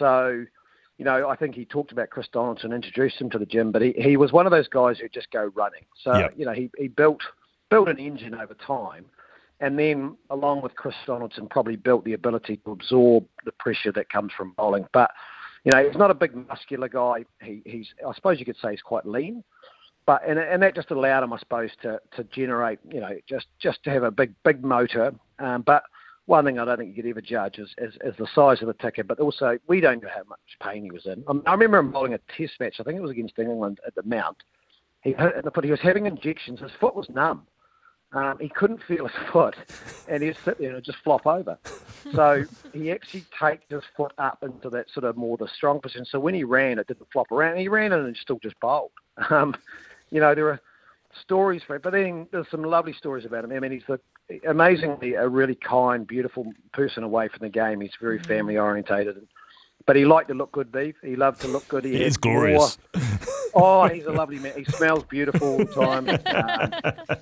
So, 0.00 0.44
you 0.98 1.04
know, 1.04 1.28
I 1.28 1.36
think 1.36 1.54
he 1.54 1.64
talked 1.64 1.92
about 1.92 2.10
Chris 2.10 2.26
Donaldson, 2.32 2.72
introduced 2.72 3.20
him 3.20 3.30
to 3.30 3.38
the 3.38 3.46
gym, 3.46 3.70
but 3.70 3.80
he, 3.82 3.94
he 3.96 4.16
was 4.16 4.32
one 4.32 4.46
of 4.46 4.50
those 4.50 4.66
guys 4.66 4.98
who 4.98 5.08
just 5.08 5.30
go 5.30 5.52
running. 5.54 5.84
So, 6.02 6.12
Yeah. 6.18 6.28
you 6.36 6.44
know, 6.44 6.52
he, 6.52 6.70
he 6.76 6.88
built 6.88 7.20
built 7.70 7.88
an 7.88 7.98
engine 8.00 8.34
over 8.34 8.54
time. 8.54 9.04
And 9.60 9.78
then, 9.78 10.16
along 10.28 10.62
with 10.62 10.74
Chris 10.74 10.94
Donaldson, 11.06 11.46
probably 11.48 11.76
built 11.76 12.04
the 12.04 12.12
ability 12.14 12.58
to 12.64 12.72
absorb 12.72 13.26
the 13.44 13.52
pressure 13.52 13.92
that 13.92 14.10
comes 14.10 14.32
from 14.36 14.52
bowling. 14.56 14.86
But 14.92 15.12
you 15.66 15.72
know, 15.72 15.84
he's 15.84 15.98
not 15.98 16.12
a 16.12 16.14
big 16.14 16.32
muscular 16.46 16.88
guy. 16.88 17.24
He, 17.42 17.60
he's, 17.66 17.88
I 18.08 18.14
suppose 18.14 18.38
you 18.38 18.44
could 18.44 18.56
say, 18.62 18.70
he's 18.70 18.82
quite 18.82 19.04
lean. 19.04 19.42
But 20.06 20.22
and, 20.26 20.38
and 20.38 20.62
that 20.62 20.76
just 20.76 20.92
allowed 20.92 21.24
him, 21.24 21.32
I 21.32 21.38
suppose, 21.40 21.70
to, 21.82 22.00
to 22.14 22.22
generate, 22.24 22.78
you 22.88 23.00
know, 23.00 23.18
just 23.28 23.46
just 23.58 23.82
to 23.82 23.90
have 23.90 24.04
a 24.04 24.10
big 24.12 24.32
big 24.44 24.62
motor. 24.62 25.12
Um, 25.40 25.62
but 25.62 25.82
one 26.26 26.44
thing 26.44 26.60
I 26.60 26.64
don't 26.64 26.78
think 26.78 26.96
you 26.96 27.02
could 27.02 27.10
ever 27.10 27.20
judge 27.20 27.58
is, 27.58 27.68
is, 27.78 27.94
is 28.04 28.14
the 28.16 28.28
size 28.32 28.62
of 28.62 28.68
the 28.68 28.74
ticker, 28.74 29.02
but 29.02 29.18
also 29.18 29.58
we 29.66 29.80
don't 29.80 30.00
know 30.00 30.08
how 30.08 30.22
much 30.28 30.38
pain 30.62 30.84
he 30.84 30.92
was 30.92 31.06
in. 31.06 31.24
I 31.46 31.52
remember 31.52 31.78
him 31.78 31.90
bowling 31.90 32.14
a 32.14 32.20
Test 32.36 32.60
match. 32.60 32.76
I 32.78 32.84
think 32.84 32.96
it 32.96 33.02
was 33.02 33.10
against 33.10 33.36
England 33.36 33.80
at 33.84 33.96
the 33.96 34.04
Mount. 34.04 34.36
He. 35.02 35.16
He 35.16 35.70
was 35.70 35.80
having 35.82 36.06
injections. 36.06 36.60
His 36.60 36.70
foot 36.80 36.94
was 36.94 37.08
numb. 37.08 37.44
Um, 38.16 38.38
he 38.40 38.48
couldn't 38.48 38.82
feel 38.88 39.06
his 39.06 39.16
foot, 39.32 39.54
and 40.08 40.22
he'd 40.22 40.36
sit 40.44 40.58
there 40.58 40.74
and 40.74 40.82
just 40.84 40.98
flop 41.04 41.26
over. 41.26 41.58
So 42.14 42.44
he 42.72 42.90
actually 42.90 43.24
take 43.38 43.60
his 43.68 43.82
foot 43.96 44.12
up 44.18 44.42
into 44.42 44.70
that 44.70 44.86
sort 44.90 45.04
of 45.04 45.16
more 45.16 45.36
the 45.36 45.48
strong 45.48 45.80
position. 45.80 46.06
So 46.06 46.18
when 46.18 46.32
he 46.34 46.42
ran, 46.44 46.78
it 46.78 46.86
didn't 46.86 47.08
flop 47.12 47.30
around. 47.30 47.58
He 47.58 47.68
ran 47.68 47.92
and 47.92 48.08
it 48.08 48.16
still 48.20 48.38
just 48.42 48.58
bowled. 48.60 48.90
Um, 49.30 49.54
you 50.10 50.20
know, 50.20 50.34
there 50.34 50.48
are 50.50 50.60
stories 51.22 51.62
for 51.66 51.74
it, 51.76 51.82
but 51.82 51.92
then 51.92 52.26
there's 52.30 52.46
some 52.50 52.62
lovely 52.62 52.92
stories 52.92 53.24
about 53.24 53.44
him. 53.44 53.52
I 53.52 53.58
mean, 53.60 53.72
he's 53.72 53.82
the, 53.88 53.98
amazingly 54.48 55.14
a 55.14 55.26
really 55.26 55.54
kind, 55.56 56.06
beautiful 56.06 56.52
person 56.72 57.02
away 57.02 57.28
from 57.28 57.40
the 57.40 57.48
game. 57.48 57.80
He's 57.80 57.90
very 58.00 58.18
family 58.20 58.56
orientated, 58.58 59.26
but 59.86 59.96
he 59.96 60.04
liked 60.04 60.28
to 60.28 60.34
look 60.34 60.52
good, 60.52 60.70
Beef. 60.70 60.94
He 61.02 61.16
loved 61.16 61.40
to 61.40 61.48
look 61.48 61.66
good. 61.68 61.84
He 61.84 61.92
He 61.92 61.98
had 61.98 62.06
is 62.08 62.16
glorious. 62.18 62.78
more- 62.94 63.02
Oh, 63.58 63.88
he's 63.88 64.04
a 64.04 64.12
lovely 64.22 64.38
man. 64.38 64.52
He 64.54 64.64
smells 64.64 65.02
beautiful 65.04 65.48
all 65.48 65.58
the 65.58 65.64
time. 65.64 67.08
Um, 67.08 67.16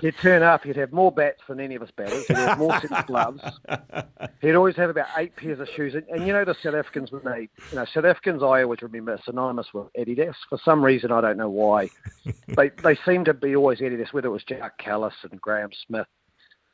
he'd 0.00 0.14
turn 0.22 0.42
up. 0.42 0.64
He'd 0.64 0.76
have 0.76 0.92
more 0.92 1.12
bats 1.12 1.40
than 1.48 1.60
any 1.60 1.74
of 1.74 1.82
us 1.82 1.90
batters. 1.96 2.26
He'd 2.26 2.36
have 2.36 2.58
more 2.58 2.78
sets 2.80 2.92
of 2.92 3.06
gloves. 3.06 3.42
He'd 4.40 4.54
always 4.54 4.76
have 4.76 4.90
about 4.90 5.06
eight 5.16 5.34
pairs 5.36 5.60
of 5.60 5.68
shoes. 5.76 5.94
And, 5.94 6.04
and 6.08 6.26
you 6.26 6.32
know 6.32 6.44
the 6.44 6.54
South 6.62 6.74
Africans 6.74 7.10
when 7.12 7.22
they, 7.24 7.48
you 7.70 7.76
know, 7.76 7.86
South 7.92 8.04
Africans 8.04 8.42
I 8.42 8.62
always 8.62 8.82
remember 8.82 9.18
synonymous 9.24 9.68
with 9.72 9.86
Adidas. 9.98 10.34
For 10.48 10.58
some 10.64 10.84
reason, 10.84 11.12
I 11.12 11.20
don't 11.20 11.36
know 11.36 11.50
why. 11.50 11.90
they 12.48 12.70
they 12.82 12.98
seem 13.06 13.24
to 13.24 13.34
be 13.34 13.56
always 13.56 13.80
Adidas, 13.80 14.12
whether 14.12 14.28
it 14.28 14.32
was 14.32 14.44
Jacques 14.48 14.80
Kallis 14.82 15.12
and 15.30 15.40
Graeme 15.40 15.70
Smith. 15.86 16.06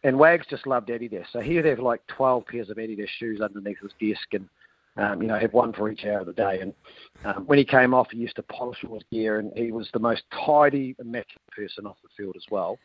And 0.05 0.19
Wags 0.19 0.47
just 0.51 0.67
loved 0.67 0.89
Adidas. 0.89 1.27
So 1.33 1.41
he 1.41 1.57
would 1.57 1.65
have 1.65 1.79
like 1.79 2.05
12 2.09 2.47
pairs 2.47 2.71
of 2.71 2.77
Adidas 2.77 3.09
shoes 3.19 3.41
underneath 3.41 3.79
his 3.81 3.93
desk 4.01 4.27
and, 4.33 4.49
um, 4.97 5.23
you 5.23 5.29
know, 5.29 5.39
have 5.39 5.53
one 5.53 5.73
for 5.73 5.89
each 5.91 6.05
hour 6.05 6.21
of 6.21 6.27
the 6.27 6.33
day. 6.33 6.61
And 6.61 6.75
um, 7.25 7.47
when 7.47 7.59
he 7.59 7.65
came 7.65 7.95
off, 7.95 8.09
he 8.11 8.19
used 8.19 8.37
to 8.37 8.43
polish 8.43 8.79
all 8.85 8.95
his 8.95 9.05
gear, 9.13 9.39
and 9.39 9.53
he 9.57 9.71
was 9.71 9.89
the 9.93 10.01
most 10.01 10.25
tidy, 10.45 10.97
immaculate 10.99 11.47
person 11.55 11.87
off 11.87 11.97
the 12.03 12.09
field 12.17 12.35
as 12.37 12.45
well. 12.51 12.79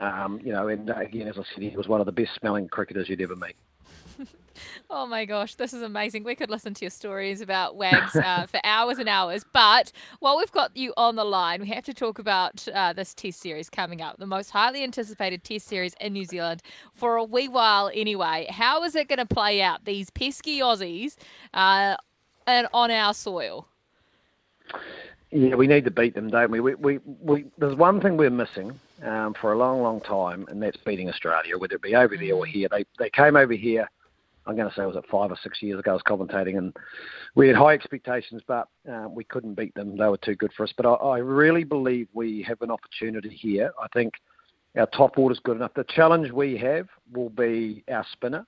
Um, 0.00 0.40
you 0.42 0.52
know, 0.52 0.68
and 0.68 0.90
uh, 0.90 0.94
again, 0.96 1.28
as 1.28 1.38
I 1.38 1.42
said, 1.54 1.62
he 1.62 1.76
was 1.76 1.88
one 1.88 2.00
of 2.00 2.06
the 2.06 2.12
best 2.12 2.30
smelling 2.38 2.68
cricketers 2.68 3.08
you'd 3.08 3.20
ever 3.20 3.36
meet. 3.36 3.56
Oh 4.88 5.06
my 5.06 5.24
gosh, 5.24 5.56
this 5.56 5.72
is 5.72 5.82
amazing. 5.82 6.24
We 6.24 6.34
could 6.34 6.50
listen 6.50 6.74
to 6.74 6.84
your 6.84 6.90
stories 6.90 7.40
about 7.40 7.76
Wags 7.76 8.14
uh, 8.16 8.46
for 8.48 8.60
hours 8.64 8.98
and 8.98 9.08
hours. 9.08 9.44
But 9.52 9.92
while 10.20 10.36
we've 10.36 10.52
got 10.52 10.76
you 10.76 10.92
on 10.96 11.16
the 11.16 11.24
line, 11.24 11.60
we 11.60 11.68
have 11.68 11.84
to 11.84 11.94
talk 11.94 12.18
about 12.18 12.66
uh, 12.68 12.92
this 12.92 13.14
Test 13.14 13.40
series 13.40 13.68
coming 13.68 14.00
up, 14.00 14.18
the 14.18 14.26
most 14.26 14.50
highly 14.50 14.82
anticipated 14.82 15.44
Test 15.44 15.66
series 15.66 15.94
in 16.00 16.12
New 16.12 16.24
Zealand 16.24 16.62
for 16.94 17.16
a 17.16 17.24
wee 17.24 17.48
while 17.48 17.90
anyway. 17.92 18.46
How 18.50 18.82
is 18.84 18.94
it 18.94 19.08
going 19.08 19.18
to 19.18 19.26
play 19.26 19.60
out, 19.60 19.84
these 19.84 20.10
pesky 20.10 20.60
Aussies, 20.60 21.16
uh, 21.52 21.96
and 22.46 22.68
on 22.72 22.90
our 22.90 23.12
soil? 23.12 23.66
Yeah, 25.30 25.56
we 25.56 25.66
need 25.66 25.84
to 25.84 25.90
beat 25.90 26.14
them, 26.14 26.28
don't 26.28 26.50
we? 26.50 26.60
We, 26.60 26.74
we, 26.76 26.98
we 27.20 27.44
there's 27.58 27.76
one 27.76 28.00
thing 28.00 28.16
we're 28.16 28.30
missing, 28.30 28.78
um, 29.06 29.34
for 29.40 29.52
a 29.52 29.58
long, 29.58 29.82
long 29.82 30.00
time, 30.00 30.46
and 30.48 30.62
that's 30.62 30.76
beating 30.84 31.08
Australia, 31.08 31.56
whether 31.56 31.76
it 31.76 31.82
be 31.82 31.94
over 31.94 32.16
there 32.16 32.34
or 32.34 32.44
here. 32.44 32.68
They 32.70 32.84
they 32.98 33.10
came 33.10 33.36
over 33.36 33.54
here. 33.54 33.88
I'm 34.48 34.54
going 34.54 34.68
to 34.68 34.74
say 34.76 34.82
it 34.82 34.86
was 34.86 34.96
it 34.96 35.04
five 35.10 35.32
or 35.32 35.38
six 35.42 35.60
years 35.60 35.80
ago. 35.80 35.92
I 35.92 35.94
was 35.94 36.02
commentating, 36.02 36.58
and 36.58 36.76
we 37.34 37.48
had 37.48 37.56
high 37.56 37.74
expectations, 37.74 38.42
but 38.46 38.68
uh, 38.90 39.08
we 39.10 39.24
couldn't 39.24 39.54
beat 39.54 39.74
them. 39.74 39.96
They 39.96 40.06
were 40.06 40.18
too 40.18 40.36
good 40.36 40.52
for 40.56 40.64
us. 40.64 40.72
But 40.76 40.86
I, 40.86 40.92
I 40.92 41.18
really 41.18 41.64
believe 41.64 42.08
we 42.12 42.44
have 42.46 42.62
an 42.62 42.70
opportunity 42.70 43.30
here. 43.30 43.72
I 43.82 43.88
think 43.92 44.14
our 44.76 44.86
top 44.86 45.18
order 45.18 45.32
is 45.32 45.40
good 45.42 45.56
enough. 45.56 45.74
The 45.74 45.84
challenge 45.84 46.30
we 46.30 46.56
have 46.58 46.86
will 47.12 47.30
be 47.30 47.82
our 47.90 48.06
spinner. 48.12 48.44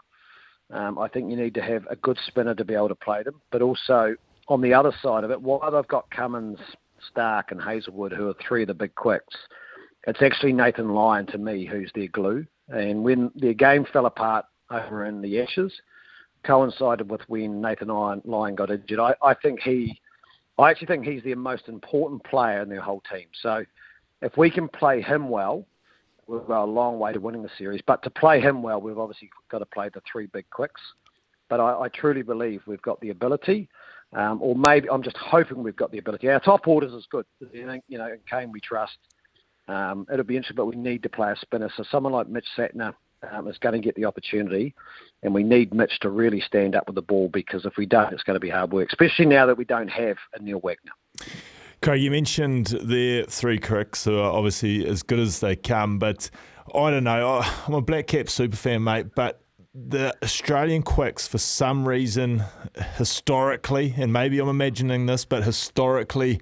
Um, 0.71 0.99
I 0.99 1.09
think 1.09 1.31
you 1.31 1.37
need 1.37 1.55
to 1.55 1.63
have 1.63 1.87
a 1.89 1.97
good 1.97 2.19
spinner 2.27 2.55
to 2.55 2.65
be 2.65 2.75
able 2.75 2.89
to 2.89 2.95
play 2.95 3.23
them, 3.23 3.41
but 3.51 3.63
also 3.63 4.15
on 4.49 4.61
the 4.61 4.75
other 4.75 4.93
side 5.03 5.25
of 5.25 5.31
it, 5.31 5.41
while 5.41 5.71
they've 5.71 5.89
got 5.89 6.11
Cummins, 6.11 6.59
Starc, 7.11 7.51
and 7.51 7.61
Hazlewood, 7.61 8.13
who 8.13 8.29
are 8.29 8.35
three 8.47 8.63
of 8.63 8.69
the 8.69 8.75
big 8.75 8.95
quicks, 8.95 9.35
it's 10.09 10.23
actually 10.23 10.55
Nathan 10.55 10.89
Lyon 10.89 11.27
to 11.27 11.39
me 11.39 11.67
who's 11.67 11.91
their 11.95 12.09
glue. 12.09 12.47
And 12.69 13.05
when 13.05 13.31
their 13.35 13.53
game 13.53 13.87
fell 13.93 14.07
apart 14.07 14.47
over 14.71 15.05
in 15.05 15.21
the 15.21 15.41
Ashes, 15.43 15.73
coincided 16.45 17.11
with 17.11 17.21
when 17.29 17.61
Nathan 17.61 17.89
Lyon 17.89 18.55
got 18.55 18.71
injured. 18.71 19.01
I, 19.01 19.15
I 19.23 19.35
think 19.35 19.61
he, 19.61 20.01
I 20.59 20.71
actually 20.71 20.87
think 20.87 21.05
he's 21.05 21.23
the 21.23 21.35
most 21.35 21.69
important 21.69 22.25
player 22.25 22.63
in 22.63 22.71
their 22.71 22.81
whole 22.81 23.03
team. 23.13 23.27
So 23.43 23.65
if 24.23 24.37
we 24.37 24.51
can 24.51 24.67
play 24.69 25.03
him 25.03 25.29
well, 25.29 25.67
we've 26.27 26.47
got 26.47 26.65
a 26.65 26.67
long 26.71 26.99
way 26.99 27.13
to 27.13 27.21
winning 27.21 27.43
the 27.43 27.51
series. 27.59 27.83
But 27.87 28.03
to 28.05 28.11
play 28.11 28.41
him 28.41 28.63
well, 28.63 28.81
we've 28.81 28.99
obviously 28.99 29.29
got 29.51 29.59
to 29.59 29.67
play 29.67 29.91
the 29.93 30.03
three 30.11 30.27
big 30.27 30.49
quicks. 30.51 30.81
But 31.51 31.61
I, 31.61 31.83
I 31.83 31.89
truly 31.89 32.23
believe 32.23 32.63
we've 32.67 32.83
got 32.83 33.01
the 33.01 33.11
ability, 33.11 33.69
um, 34.15 34.41
or 34.41 34.55
maybe 34.55 34.89
I'm 34.91 35.03
just 35.03 35.17
hoping 35.17 35.63
we've 35.63 35.77
got 35.77 35.91
the 35.91 35.99
ability. 35.99 36.29
Our 36.29 36.41
top 36.41 36.67
orders 36.67 36.93
is 36.93 37.07
good. 37.11 37.27
You 37.53 37.67
know, 37.67 38.07
in 38.07 38.19
Kane 38.31 38.53
we 38.53 38.61
trust. 38.61 38.97
Um, 39.69 40.07
it'll 40.13 40.25
be 40.25 40.37
interesting, 40.37 40.57
but 40.57 40.67
we 40.67 40.77
need 40.77 41.03
to 41.03 41.09
play 41.09 41.31
a 41.31 41.37
spinner. 41.37 41.71
So 41.77 41.85
someone 41.91 42.13
like 42.13 42.29
Mitch 42.29 42.47
Santner 42.57 42.95
um, 43.31 43.49
is 43.49 43.59
going 43.59 43.75
to 43.75 43.81
get 43.81 43.95
the 43.95 44.07
opportunity, 44.07 44.75
and 45.23 45.35
we 45.35 45.43
need 45.43 45.75
Mitch 45.75 46.01
to 46.01 46.11
really 46.11 46.41
stand 46.41 46.75
up 46.75 46.87
with 46.87 46.95
the 46.95 47.03
ball 47.03 47.29
because 47.29 47.65
if 47.65 47.77
we 47.77 47.87
don't, 47.87 48.13
it's 48.13 48.23
going 48.23 48.35
to 48.37 48.41
be 48.41 48.51
hard 48.51 48.73
work, 48.73 48.89
especially 48.89 49.27
now 49.27 49.47
that 49.47 49.57
we 49.57 49.65
don't 49.65 49.89
have 49.89 50.17
a 50.35 50.43
Neil 50.43 50.61
Wagner. 50.61 50.93
Craig, 51.83 52.01
you 52.01 52.11
mentioned 52.11 52.67
the 52.83 53.25
three 53.29 53.59
quicks 53.59 54.05
who 54.05 54.19
are 54.19 54.33
obviously 54.33 54.87
as 54.87 55.03
good 55.03 55.21
as 55.21 55.41
they 55.41 55.55
come, 55.55 55.99
but 55.99 56.31
I 56.75 56.91
don't 56.91 57.05
know. 57.05 57.43
I'm 57.67 57.75
a 57.75 57.83
black 57.83 58.09
cap 58.09 58.29
super 58.29 58.57
fan, 58.57 58.83
mate, 58.83 59.15
but 59.15 59.43
the 59.75 60.15
Australian 60.23 60.83
quicks, 60.83 61.29
for 61.29 61.39
some 61.39 61.87
reason, 61.87 62.43
historically, 62.97 63.95
and 63.97 64.13
maybe 64.13 64.41
I'm 64.41 64.49
imagining 64.49 65.07
this, 65.07 65.25
but 65.25 65.45
historically, 65.45 66.41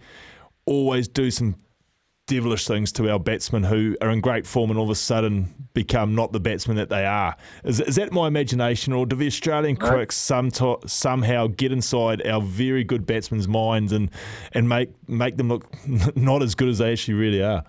always 0.65 1.07
do 1.07 1.31
some 1.31 1.57
devilish 2.27 2.67
things 2.67 2.91
to 2.91 3.09
our 3.09 3.21
batsmen 3.21 3.63
who 3.63 3.97
are 4.01 4.11
in 4.11 4.21
great 4.21 4.47
form 4.47 4.71
and 4.71 4.79
all 4.79 4.87
of 4.87 4.91
a 4.91 4.97
sudden 4.97 5.55
become 5.75 6.15
not 6.15 6.33
the 6.33 6.41
batsmen 6.41 6.77
that 6.77 6.89
they 6.89 7.07
are. 7.07 7.37
Is, 7.65 7.81
is 7.81 7.97
that 7.97 8.13
my 8.13 8.27
imagination, 8.27 8.93
or 8.93 9.07
do 9.07 9.15
the 9.15 9.27
Australian 9.27 9.77
no. 9.81 9.89
quicks 9.89 10.17
some 10.17 10.51
to, 10.53 10.79
somehow 10.87 11.47
get 11.47 11.71
inside 11.71 12.27
our 12.27 12.43
very 12.43 12.83
good 12.83 13.07
batsmen's 13.07 13.47
minds 13.47 13.93
and, 13.93 14.11
and 14.53 14.69
make 14.69 14.91
make 15.09 15.37
them 15.37 15.49
look 15.49 15.69
not 16.17 16.43
as 16.43 16.55
good 16.55 16.69
as 16.69 16.79
they 16.79 16.93
actually 16.93 17.15
really 17.15 17.43
are? 17.43 17.65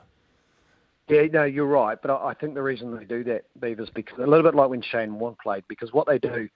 Yeah, 1.08 1.24
no, 1.32 1.44
you're 1.44 1.66
right. 1.66 1.98
But 2.02 2.12
I, 2.12 2.30
I 2.30 2.34
think 2.34 2.56
the 2.56 2.64
reason 2.64 2.96
they 2.98 3.06
do 3.06 3.24
that, 3.26 3.46
Beavers, 3.60 3.90
because 3.94 4.18
a 4.18 4.26
little 4.26 4.44
bit 4.44 4.56
like 4.56 4.70
when 4.70 4.82
Shane 4.82 5.20
Warne 5.20 5.38
played, 5.42 5.64
because 5.68 5.94
what 5.94 6.08
they 6.08 6.18
do, 6.18 6.50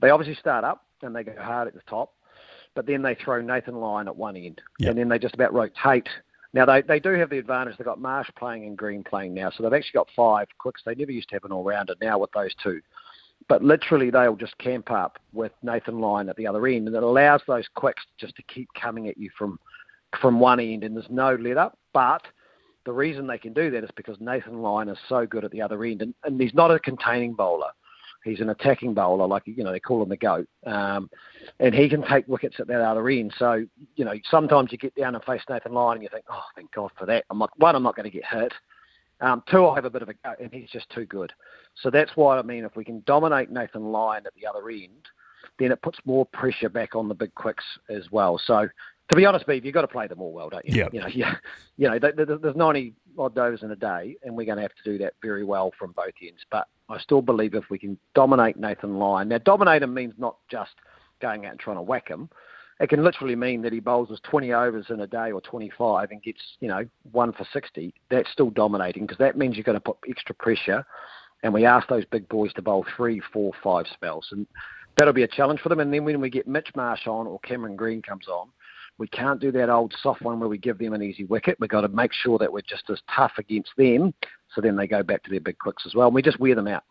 they 0.00 0.10
obviously 0.10 0.34
start 0.34 0.64
up 0.64 0.84
and 1.02 1.14
they 1.14 1.22
go 1.22 1.34
hard 1.38 1.68
at 1.68 1.74
the 1.74 1.82
top, 1.88 2.14
but 2.74 2.86
then 2.86 3.02
they 3.02 3.14
throw 3.14 3.42
Nathan 3.42 3.76
Lyon 3.76 4.08
at 4.08 4.16
one 4.16 4.36
end, 4.36 4.62
yep. 4.78 4.90
and 4.90 4.98
then 4.98 5.08
they 5.10 5.18
just 5.18 5.34
about 5.34 5.52
rotate 5.52 6.08
now 6.54 6.64
they, 6.64 6.82
they 6.82 7.00
do 7.00 7.10
have 7.10 7.28
the 7.28 7.38
advantage. 7.38 7.76
They've 7.76 7.84
got 7.84 8.00
Marsh 8.00 8.30
playing 8.38 8.64
and 8.64 8.78
Green 8.78 9.02
playing 9.02 9.34
now, 9.34 9.50
so 9.50 9.62
they've 9.62 9.72
actually 9.72 9.98
got 9.98 10.08
five 10.16 10.46
quicks. 10.58 10.82
They 10.86 10.94
never 10.94 11.12
used 11.12 11.28
to 11.30 11.34
have 11.34 11.44
an 11.44 11.52
all 11.52 11.64
rounder. 11.64 11.94
Now 12.00 12.18
with 12.18 12.30
those 12.32 12.54
two, 12.62 12.80
but 13.48 13.62
literally 13.62 14.10
they'll 14.10 14.36
just 14.36 14.56
camp 14.58 14.90
up 14.90 15.18
with 15.32 15.52
Nathan 15.62 16.00
Lyon 16.00 16.28
at 16.28 16.36
the 16.36 16.46
other 16.46 16.66
end, 16.66 16.86
and 16.86 16.96
it 16.96 17.02
allows 17.02 17.42
those 17.46 17.66
quicks 17.74 18.04
just 18.18 18.36
to 18.36 18.42
keep 18.44 18.68
coming 18.80 19.08
at 19.08 19.18
you 19.18 19.30
from 19.36 19.58
from 20.20 20.38
one 20.38 20.60
end, 20.60 20.84
and 20.84 20.96
there's 20.96 21.10
no 21.10 21.34
let 21.34 21.58
up. 21.58 21.76
But 21.92 22.22
the 22.86 22.92
reason 22.92 23.26
they 23.26 23.38
can 23.38 23.52
do 23.52 23.70
that 23.72 23.82
is 23.82 23.90
because 23.96 24.16
Nathan 24.20 24.62
Lyon 24.62 24.88
is 24.88 24.98
so 25.08 25.26
good 25.26 25.44
at 25.44 25.50
the 25.50 25.60
other 25.60 25.84
end, 25.84 26.02
and, 26.02 26.14
and 26.22 26.40
he's 26.40 26.54
not 26.54 26.70
a 26.70 26.78
containing 26.78 27.34
bowler. 27.34 27.70
He's 28.24 28.40
an 28.40 28.48
attacking 28.48 28.94
bowler, 28.94 29.26
like 29.26 29.42
you 29.46 29.62
know 29.62 29.72
they 29.72 29.80
call 29.80 30.02
him 30.02 30.08
the 30.08 30.16
goat, 30.16 30.48
um, 30.66 31.10
and 31.60 31.74
he 31.74 31.88
can 31.88 32.02
take 32.02 32.26
wickets 32.26 32.56
at 32.58 32.66
that 32.68 32.80
other 32.80 33.08
end. 33.08 33.34
So 33.38 33.64
you 33.96 34.04
know 34.04 34.14
sometimes 34.30 34.72
you 34.72 34.78
get 34.78 34.94
down 34.94 35.14
and 35.14 35.24
face 35.24 35.42
Nathan 35.48 35.72
Lyon 35.72 35.96
and 35.96 36.02
you 36.02 36.08
think, 36.10 36.24
oh, 36.30 36.42
thank 36.56 36.72
God 36.72 36.90
for 36.98 37.06
that. 37.06 37.24
I'm 37.30 37.38
not, 37.38 37.50
one, 37.58 37.76
I'm 37.76 37.82
not 37.82 37.96
going 37.96 38.10
to 38.10 38.16
get 38.16 38.24
hit. 38.24 38.52
Um, 39.20 39.42
two, 39.50 39.66
I 39.66 39.76
have 39.76 39.84
a 39.84 39.90
bit 39.90 40.02
of 40.02 40.08
a 40.08 40.14
go, 40.14 40.34
and 40.40 40.52
he's 40.52 40.70
just 40.70 40.90
too 40.90 41.04
good. 41.04 41.32
So 41.82 41.90
that's 41.90 42.12
why 42.14 42.38
I 42.38 42.42
mean, 42.42 42.64
if 42.64 42.76
we 42.76 42.84
can 42.84 43.02
dominate 43.06 43.50
Nathan 43.50 43.92
Lyon 43.92 44.26
at 44.26 44.34
the 44.34 44.46
other 44.46 44.68
end, 44.70 45.08
then 45.58 45.70
it 45.70 45.82
puts 45.82 45.98
more 46.04 46.26
pressure 46.26 46.68
back 46.68 46.94
on 46.94 47.08
the 47.08 47.14
big 47.14 47.34
quicks 47.34 47.64
as 47.88 48.10
well. 48.10 48.40
So 48.44 48.68
to 49.10 49.16
be 49.16 49.26
honest, 49.26 49.46
Beef, 49.46 49.64
you've 49.64 49.74
got 49.74 49.82
to 49.82 49.88
play 49.88 50.06
them 50.06 50.20
all 50.20 50.32
well, 50.32 50.48
don't 50.48 50.64
you? 50.66 50.76
Yeah. 50.76 50.88
You 50.92 51.00
know, 51.00 51.06
yeah, 51.14 51.34
you 51.76 51.88
know, 51.88 51.98
there's 51.98 52.56
90 52.56 52.94
odd 53.18 53.38
overs 53.38 53.62
in 53.62 53.70
a 53.70 53.76
day, 53.76 54.16
and 54.22 54.36
we're 54.36 54.46
going 54.46 54.56
to 54.56 54.62
have 54.62 54.74
to 54.82 54.90
do 54.90 54.98
that 54.98 55.14
very 55.22 55.44
well 55.44 55.72
from 55.78 55.92
both 55.92 56.14
ends. 56.22 56.40
But 56.50 56.66
I 56.88 56.98
still 56.98 57.22
believe 57.22 57.54
if 57.54 57.70
we 57.70 57.78
can 57.78 57.98
dominate 58.14 58.56
Nathan 58.56 58.98
Lyon, 58.98 59.28
now 59.28 59.38
dominate 59.38 59.82
him 59.82 59.94
means 59.94 60.14
not 60.18 60.36
just 60.50 60.72
going 61.20 61.46
out 61.46 61.52
and 61.52 61.60
trying 61.60 61.76
to 61.76 61.82
whack 61.82 62.08
him. 62.08 62.28
It 62.80 62.88
can 62.88 63.04
literally 63.04 63.36
mean 63.36 63.62
that 63.62 63.72
he 63.72 63.80
bowls 63.80 64.10
us 64.10 64.18
20 64.24 64.52
overs 64.52 64.86
in 64.90 65.00
a 65.00 65.06
day 65.06 65.30
or 65.30 65.40
25 65.40 66.10
and 66.10 66.22
gets, 66.22 66.40
you 66.60 66.68
know, 66.68 66.84
one 67.12 67.32
for 67.32 67.46
60. 67.52 67.94
That's 68.10 68.30
still 68.30 68.50
dominating 68.50 69.04
because 69.04 69.18
that 69.18 69.38
means 69.38 69.56
you're 69.56 69.64
going 69.64 69.76
to 69.76 69.80
put 69.80 69.96
extra 70.08 70.34
pressure. 70.34 70.84
And 71.42 71.54
we 71.54 71.64
ask 71.64 71.86
those 71.88 72.04
big 72.06 72.28
boys 72.28 72.52
to 72.54 72.62
bowl 72.62 72.84
three, 72.96 73.22
four, 73.32 73.52
five 73.62 73.86
spells. 73.92 74.26
And 74.32 74.46
that'll 74.96 75.12
be 75.12 75.22
a 75.22 75.28
challenge 75.28 75.60
for 75.60 75.68
them. 75.68 75.80
And 75.80 75.92
then 75.92 76.04
when 76.04 76.20
we 76.20 76.30
get 76.30 76.48
Mitch 76.48 76.70
Marsh 76.74 77.06
on 77.06 77.26
or 77.26 77.38
Cameron 77.40 77.76
Green 77.76 78.02
comes 78.02 78.26
on, 78.26 78.48
we 78.98 79.08
can't 79.08 79.40
do 79.40 79.50
that 79.52 79.70
old 79.70 79.94
soft 80.02 80.22
one 80.22 80.38
where 80.38 80.48
we 80.48 80.58
give 80.58 80.78
them 80.78 80.92
an 80.92 81.02
easy 81.02 81.24
wicket. 81.24 81.56
We've 81.58 81.70
got 81.70 81.82
to 81.82 81.88
make 81.88 82.12
sure 82.12 82.38
that 82.38 82.52
we're 82.52 82.60
just 82.60 82.88
as 82.90 83.00
tough 83.14 83.32
against 83.38 83.70
them 83.76 84.14
so 84.54 84.60
then 84.60 84.76
they 84.76 84.86
go 84.86 85.02
back 85.02 85.22
to 85.24 85.30
their 85.30 85.40
big 85.40 85.58
quicks 85.58 85.84
as 85.86 85.94
well. 85.94 86.06
And 86.08 86.14
we 86.14 86.22
just 86.22 86.38
wear 86.38 86.54
them 86.54 86.68
out. 86.68 86.84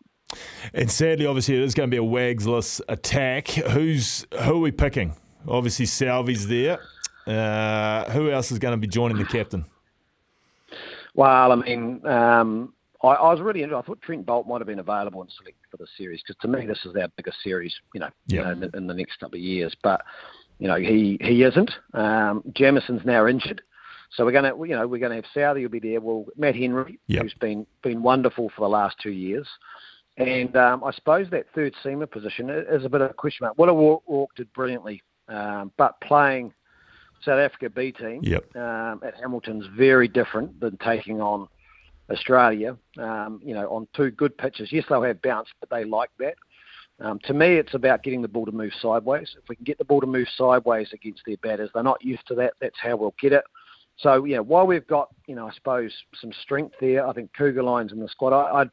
And 0.72 0.90
sadly, 0.90 1.26
obviously, 1.26 1.56
it 1.56 1.62
is 1.62 1.74
going 1.74 1.90
to 1.90 1.94
be 1.94 2.04
a 2.04 2.06
Wagsless 2.06 2.80
attack. 2.88 3.48
Who's 3.48 4.26
who 4.42 4.56
are 4.56 4.58
we 4.58 4.72
picking? 4.72 5.14
Obviously, 5.46 5.86
Southee's 5.86 6.46
there. 6.48 6.78
Uh, 7.26 8.10
who 8.10 8.30
else 8.30 8.50
is 8.52 8.58
going 8.58 8.72
to 8.72 8.78
be 8.78 8.86
joining 8.86 9.16
the 9.16 9.24
captain? 9.24 9.64
Well, 11.14 11.52
I 11.52 11.54
mean, 11.54 12.04
um, 12.06 12.74
I, 13.02 13.08
I, 13.08 13.32
was 13.32 13.40
really 13.40 13.64
I 13.64 13.68
thought 13.82 14.02
Trent 14.02 14.26
Boult 14.26 14.46
might 14.46 14.60
have 14.60 14.66
been 14.66 14.80
available 14.80 15.22
and 15.22 15.30
selected 15.30 15.62
for 15.70 15.76
the 15.76 15.86
series 15.96 16.22
because 16.22 16.40
to 16.42 16.48
me 16.48 16.66
this 16.66 16.80
is 16.84 16.94
our 16.96 17.08
biggest 17.16 17.38
series, 17.42 17.74
you 17.94 18.00
know, 18.00 18.10
yep. 18.26 18.56
in, 18.56 18.70
in, 18.74 18.86
the 18.86 18.94
next 18.94 19.20
couple 19.20 19.36
of 19.36 19.42
years. 19.42 19.74
But 19.82 20.02
you 20.58 20.68
know, 20.68 20.76
he 20.76 21.18
he 21.20 21.42
isn't. 21.42 21.70
Um, 21.92 22.42
Jamieson's 22.52 23.04
now 23.04 23.26
injured. 23.26 23.62
So 24.12 24.24
we're 24.24 24.32
going 24.32 24.44
to, 24.44 24.68
you 24.68 24.76
know, 24.76 24.86
we're 24.86 25.00
going 25.00 25.10
to 25.10 25.16
have 25.16 25.24
Southee 25.34 25.62
will 25.62 25.68
be 25.68 25.80
there. 25.80 26.00
Well, 26.00 26.26
Matt 26.36 26.54
Henry, 26.54 27.00
yep. 27.08 27.22
who's 27.22 27.34
been 27.34 27.66
been 27.82 28.02
wonderful 28.02 28.50
for 28.54 28.64
the 28.64 28.68
last 28.68 28.96
two 29.02 29.10
years, 29.10 29.48
and 30.16 30.56
um, 30.56 30.84
I 30.84 30.92
suppose 30.92 31.28
that 31.30 31.46
third 31.54 31.74
seamer 31.84 32.08
position 32.08 32.48
is 32.48 32.84
a 32.84 32.88
bit 32.88 33.00
of 33.00 33.10
a 33.10 33.14
question 33.14 33.44
mark. 33.44 33.58
Will 33.58 33.70
O'Rourke 33.70 34.34
did 34.36 34.52
brilliantly, 34.52 35.02
um, 35.28 35.72
but 35.76 36.00
playing 36.00 36.52
South 37.24 37.40
Africa 37.40 37.70
B 37.70 37.90
team 37.90 38.20
yep. 38.22 38.44
um, 38.54 39.00
at 39.04 39.14
Hamilton's 39.20 39.66
very 39.76 40.06
different 40.06 40.60
than 40.60 40.76
taking 40.76 41.20
on 41.20 41.48
Australia. 42.10 42.76
Um, 42.98 43.40
you 43.42 43.54
know, 43.54 43.68
on 43.68 43.88
two 43.94 44.10
good 44.12 44.36
pitches. 44.38 44.70
Yes, 44.70 44.84
they'll 44.88 45.02
have 45.02 45.20
bounce, 45.22 45.48
but 45.58 45.70
they 45.70 45.84
like 45.84 46.10
that. 46.20 46.34
Um, 47.00 47.18
to 47.24 47.34
me, 47.34 47.56
it's 47.56 47.74
about 47.74 48.02
getting 48.02 48.22
the 48.22 48.28
ball 48.28 48.46
to 48.46 48.52
move 48.52 48.72
sideways. 48.80 49.34
If 49.36 49.48
we 49.48 49.56
can 49.56 49.64
get 49.64 49.78
the 49.78 49.84
ball 49.84 50.00
to 50.00 50.06
move 50.06 50.28
sideways 50.36 50.88
against 50.92 51.22
their 51.26 51.36
batters, 51.38 51.70
they're 51.74 51.82
not 51.82 52.04
used 52.04 52.26
to 52.28 52.34
that. 52.36 52.54
That's 52.60 52.78
how 52.80 52.96
we'll 52.96 53.14
get 53.20 53.32
it. 53.32 53.44
So 53.96 54.24
yeah, 54.24 54.38
while 54.40 54.66
we've 54.66 54.86
got 54.86 55.08
you 55.26 55.34
know 55.34 55.48
I 55.48 55.52
suppose 55.54 55.92
some 56.20 56.32
strength 56.42 56.74
there, 56.80 57.06
I 57.06 57.12
think 57.12 57.32
Kuggeleijn's 57.32 57.92
in 57.92 58.00
the 58.00 58.08
squad. 58.08 58.32
I, 58.32 58.58
would 58.58 58.70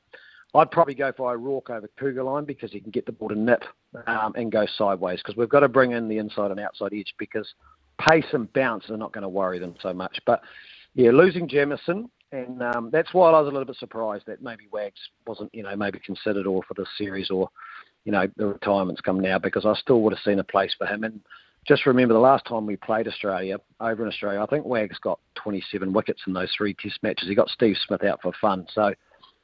I'd 0.53 0.71
probably 0.71 0.95
go 0.95 1.11
for 1.15 1.31
O'Rourke 1.31 1.69
over 1.69 1.89
Kuggeleijn 1.99 2.45
because 2.45 2.71
he 2.71 2.79
can 2.79 2.91
get 2.91 3.05
the 3.05 3.11
ball 3.11 3.29
to 3.29 3.35
nip 3.35 3.63
um, 4.07 4.33
and 4.35 4.51
go 4.51 4.65
sideways. 4.77 5.19
Because 5.19 5.37
we've 5.37 5.49
got 5.49 5.61
to 5.61 5.69
bring 5.69 5.91
in 5.91 6.07
the 6.07 6.17
inside 6.17 6.51
and 6.51 6.59
outside 6.59 6.93
edge 6.93 7.13
because 7.17 7.47
pace 7.99 8.25
and 8.33 8.51
bounce 8.53 8.89
are 8.89 8.97
not 8.97 9.13
going 9.13 9.21
to 9.21 9.29
worry 9.29 9.59
them 9.59 9.75
so 9.81 9.93
much. 9.93 10.19
But 10.25 10.41
yeah, 10.93 11.11
losing 11.11 11.47
Jamieson. 11.47 12.09
And 12.33 12.61
um, 12.63 12.89
that's 12.91 13.13
why 13.13 13.29
I 13.29 13.39
was 13.39 13.47
a 13.47 13.51
little 13.51 13.65
bit 13.65 13.75
surprised 13.75 14.25
that 14.27 14.41
maybe 14.41 14.63
Wags 14.71 14.99
wasn't, 15.27 15.53
you 15.53 15.63
know, 15.63 15.75
maybe 15.75 15.99
considered 15.99 16.47
or 16.47 16.63
for 16.63 16.73
this 16.75 16.87
series 16.97 17.29
or, 17.29 17.49
you 18.05 18.11
know, 18.11 18.27
the 18.37 18.47
retirement's 18.47 19.01
come 19.01 19.19
now 19.19 19.37
because 19.37 19.65
I 19.65 19.73
still 19.75 20.01
would 20.01 20.13
have 20.13 20.23
seen 20.23 20.39
a 20.39 20.43
place 20.43 20.73
for 20.77 20.87
him. 20.87 21.03
And 21.03 21.21
just 21.67 21.85
remember 21.85 22.13
the 22.13 22.19
last 22.19 22.45
time 22.45 22.65
we 22.65 22.75
played 22.75 23.07
Australia 23.07 23.57
over 23.79 24.03
in 24.03 24.09
Australia, 24.09 24.41
I 24.41 24.47
think 24.47 24.65
Wags 24.65 24.97
got 24.99 25.19
27 25.35 25.93
wickets 25.93 26.21
in 26.25 26.33
those 26.33 26.51
three 26.57 26.73
Test 26.73 26.99
matches. 27.03 27.27
He 27.27 27.35
got 27.35 27.49
Steve 27.49 27.75
Smith 27.85 28.03
out 28.03 28.21
for 28.21 28.33
fun. 28.41 28.65
So, 28.73 28.93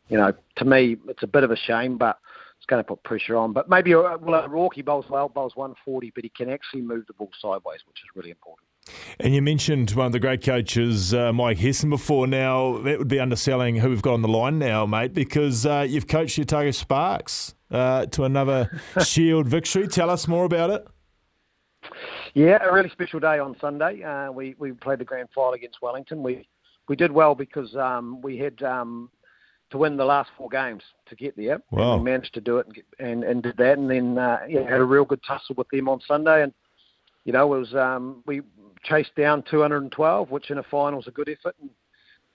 you 0.10 0.18
know, 0.18 0.34
to 0.58 0.66
me, 0.66 0.98
it's 1.08 1.24
a 1.24 1.28
bit 1.28 1.44
of 1.44 1.52
a 1.52 1.56
shame, 1.56 1.98
but 1.98 2.18
it's 2.58 2.66
going 2.66 2.84
to 2.84 2.88
put 2.88 3.04
pressure 3.04 3.36
on. 3.36 3.54
But 3.54 3.70
maybe 3.70 3.94
uh, 3.94 4.18
well, 4.20 4.48
Rocky 4.48 4.82
bowls 4.82 5.06
well, 5.10 5.30
bowls 5.30 5.56
140, 5.56 6.12
but 6.16 6.24
he 6.24 6.30
can 6.30 6.50
actually 6.50 6.82
move 6.82 7.06
the 7.08 7.14
ball 7.14 7.30
sideways, 7.40 7.82
which 7.88 7.98
is 7.98 8.10
really 8.16 8.32
important. 8.32 8.67
And 9.20 9.34
you 9.34 9.42
mentioned 9.42 9.92
one 9.92 10.08
of 10.08 10.12
the 10.12 10.20
great 10.20 10.44
coaches, 10.44 11.14
uh, 11.14 11.34
Mike 11.34 11.58
Hesson, 11.58 11.90
before. 11.90 12.28
Now, 12.28 12.78
that 12.80 13.00
would 13.00 13.08
be 13.08 13.20
underselling 13.20 13.78
who 13.78 13.90
we've 13.90 14.02
got 14.02 14.14
on 14.14 14.22
the 14.22 14.28
line 14.28 14.60
now, 14.60 14.86
mate, 14.86 15.14
because 15.14 15.66
uh, 15.66 15.86
you've 15.88 16.08
coached 16.08 16.36
the 16.36 16.44
Otago 16.44 16.72
Sparks 16.72 17.56
uh, 17.72 18.06
to 18.08 18.24
another 18.24 18.82
Shield 19.04 19.48
victory. 19.48 19.88
Tell 19.88 20.10
us 20.10 20.28
more 20.28 20.46
about 20.46 20.70
it. 20.70 20.88
Yeah, 22.34 22.60
a 22.64 22.72
really 22.72 22.90
special 22.90 23.20
day 23.20 23.40
on 23.40 23.56
Sunday. 23.60 24.04
Uh, 24.04 24.32
we 24.32 24.56
we 24.60 24.72
played 24.72 25.00
the 25.00 25.06
grand 25.06 25.30
final 25.34 25.54
against 25.54 25.82
Wellington. 25.82 26.22
We 26.22 26.48
we 26.88 26.96
did 26.96 27.12
well 27.12 27.36
because 27.36 27.76
um, 27.76 28.22
we 28.22 28.38
had 28.38 28.62
um, 28.64 29.10
to 29.72 29.78
win 29.78 29.98
the 29.98 30.06
last 30.06 30.30
four 30.38 30.50
games 30.50 30.84
to 31.08 31.16
get 31.16 31.36
there. 31.36 31.62
Wow. 31.72 31.94
And 31.94 32.04
we 32.04 32.12
managed 32.12 32.34
to 32.36 32.42
do 32.42 32.58
it 32.58 32.68
and, 32.68 32.76
get, 32.76 32.86
and, 33.00 33.24
and 33.24 33.44
did 33.44 33.58
that, 33.58 33.78
and 33.78 33.90
then 33.90 34.18
uh, 34.18 34.40
yeah, 34.48 34.62
had 34.62 34.80
a 34.80 34.86
real 34.86 35.06
good 35.06 35.22
tussle 35.28 35.56
with 35.56 35.68
them 35.70 35.90
on 35.90 36.00
Sunday, 36.08 36.44
and 36.44 36.54
you 37.28 37.34
know 37.34 37.54
it 37.54 37.60
was 37.60 37.76
um, 37.76 38.24
we 38.26 38.42
chased 38.84 39.14
down 39.16 39.44
212, 39.50 40.32
which 40.32 40.50
in 40.50 40.58
a 40.58 40.64
final 40.64 41.00
is 41.00 41.08
a 41.08 41.12
good 41.12 41.30
effort. 41.30 41.56
And, 41.62 41.70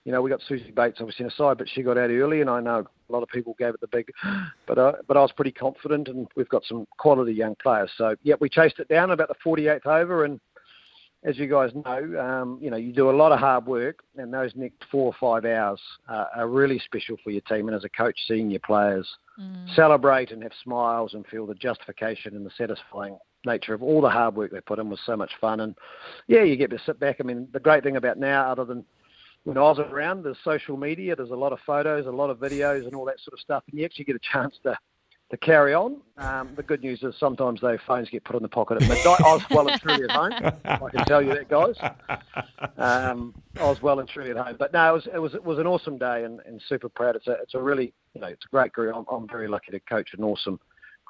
you 0.05 0.11
know, 0.11 0.21
we 0.21 0.29
got 0.29 0.41
Suzie 0.49 0.73
Bates 0.73 0.97
obviously 0.99 1.23
in 1.23 1.29
the 1.29 1.35
side, 1.35 1.57
but 1.57 1.67
she 1.69 1.81
got 1.81 1.97
out 1.97 2.09
early, 2.09 2.41
and 2.41 2.49
I 2.49 2.59
know 2.59 2.85
a 3.09 3.11
lot 3.11 3.23
of 3.23 3.29
people 3.29 3.55
gave 3.57 3.73
it 3.73 3.81
the 3.81 3.87
big, 3.87 4.11
but 4.67 4.77
uh, 4.77 4.93
but 5.07 5.17
I 5.17 5.21
was 5.21 5.31
pretty 5.31 5.51
confident, 5.51 6.07
and 6.07 6.27
we've 6.35 6.49
got 6.49 6.63
some 6.65 6.85
quality 6.97 7.33
young 7.33 7.55
players. 7.61 7.91
So 7.97 8.15
yeah, 8.23 8.35
we 8.39 8.49
chased 8.49 8.79
it 8.79 8.87
down 8.87 9.11
about 9.11 9.29
the 9.29 9.35
48th 9.45 9.85
over, 9.85 10.25
and 10.25 10.39
as 11.23 11.37
you 11.37 11.47
guys 11.47 11.71
know, 11.73 12.19
um, 12.19 12.59
you 12.61 12.69
know, 12.69 12.75
you 12.75 12.91
do 12.91 13.09
a 13.09 13.15
lot 13.15 13.31
of 13.31 13.39
hard 13.39 13.65
work, 13.65 13.99
and 14.17 14.33
those 14.33 14.51
next 14.55 14.83
four 14.91 15.05
or 15.05 15.15
five 15.19 15.49
hours 15.49 15.79
uh, 16.09 16.25
are 16.35 16.49
really 16.49 16.79
special 16.79 17.15
for 17.23 17.31
your 17.31 17.41
team. 17.41 17.67
And 17.69 17.75
as 17.77 17.85
a 17.85 17.89
coach, 17.89 18.19
seeing 18.27 18.49
your 18.49 18.59
players 18.59 19.07
mm. 19.39 19.73
celebrate 19.73 20.31
and 20.31 20.43
have 20.43 20.51
smiles 20.63 21.13
and 21.13 21.25
feel 21.27 21.45
the 21.45 21.55
justification 21.55 22.35
and 22.35 22.45
the 22.45 22.51
satisfying 22.57 23.17
nature 23.45 23.73
of 23.73 23.83
all 23.83 24.01
the 24.01 24.09
hard 24.09 24.35
work 24.35 24.51
they 24.51 24.61
put 24.61 24.79
in 24.79 24.89
was 24.89 24.99
so 25.05 25.15
much 25.15 25.31
fun. 25.39 25.59
And 25.61 25.75
yeah, 26.27 26.43
you 26.43 26.55
get 26.55 26.71
to 26.71 26.79
sit 26.85 26.99
back. 26.99 27.17
I 27.19 27.23
mean, 27.23 27.47
the 27.51 27.59
great 27.59 27.83
thing 27.83 27.97
about 27.97 28.17
now, 28.17 28.51
other 28.51 28.65
than 28.65 28.85
when 29.43 29.57
I 29.57 29.61
was 29.61 29.79
around, 29.79 30.23
there's 30.23 30.37
social 30.43 30.77
media, 30.77 31.15
there's 31.15 31.31
a 31.31 31.35
lot 31.35 31.51
of 31.51 31.59
photos, 31.65 32.05
a 32.05 32.11
lot 32.11 32.29
of 32.29 32.37
videos, 32.37 32.85
and 32.85 32.95
all 32.95 33.05
that 33.05 33.19
sort 33.19 33.33
of 33.33 33.39
stuff, 33.39 33.63
and 33.69 33.79
you 33.79 33.85
actually 33.85 34.05
get 34.05 34.15
a 34.15 34.19
chance 34.31 34.55
to 34.63 34.77
to 35.33 35.37
carry 35.37 35.73
on. 35.73 35.97
Um, 36.17 36.51
the 36.55 36.61
good 36.61 36.81
news 36.83 37.01
is 37.01 37.15
sometimes 37.19 37.59
those 37.59 37.79
phones 37.87 38.07
get 38.07 38.23
put 38.23 38.35
in 38.35 38.43
the 38.43 38.49
pocket 38.49 38.75
at 38.75 38.81
midnight. 38.81 39.19
I 39.19 39.33
was 39.33 39.41
well 39.49 39.67
and 39.67 39.81
truly 39.81 40.03
at 40.03 40.11
home. 40.11 40.31
I 40.63 40.89
can 40.91 41.05
tell 41.05 41.23
you 41.23 41.33
that, 41.33 41.49
guys. 41.49 41.75
Um, 42.77 43.33
I 43.59 43.63
was 43.63 43.81
well 43.81 43.99
and 43.99 44.07
truly 44.07 44.29
at 44.29 44.37
home. 44.37 44.55
But 44.59 44.73
no, 44.73 44.89
it 44.89 44.93
was 44.93 45.07
it 45.15 45.19
was 45.19 45.33
it 45.33 45.43
was 45.43 45.57
an 45.57 45.65
awesome 45.65 45.97
day 45.97 46.23
and, 46.23 46.39
and 46.45 46.61
super 46.69 46.87
proud. 46.87 47.15
It's 47.15 47.25
a 47.25 47.31
it's 47.41 47.55
a 47.55 47.61
really 47.61 47.93
you 48.13 48.21
know 48.21 48.27
it's 48.27 48.45
a 48.45 48.49
great 48.49 48.73
group. 48.73 48.95
I'm, 48.95 49.05
I'm 49.11 49.27
very 49.27 49.47
lucky 49.47 49.71
to 49.71 49.79
coach 49.79 50.09
an 50.15 50.23
awesome 50.23 50.59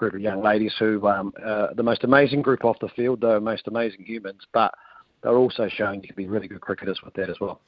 group 0.03 0.15
of 0.15 0.21
young 0.21 0.43
ladies 0.43 0.73
who 0.77 1.07
um, 1.07 1.33
uh, 1.43 1.73
the 1.75 1.83
most 1.83 2.03
amazing 2.03 2.41
group 2.41 2.65
off 2.65 2.77
the 2.79 2.89
field. 2.89 3.21
They're 3.21 3.39
most 3.39 3.67
amazing 3.67 4.03
humans, 4.03 4.41
but 4.51 4.73
they're 5.21 5.37
also 5.37 5.69
showing 5.69 6.01
you 6.01 6.07
can 6.07 6.15
be 6.17 6.27
really 6.27 6.49
good 6.49 6.59
cricketers 6.59 6.99
with 7.03 7.13
that 7.13 7.29
as 7.29 7.39
well. 7.39 7.61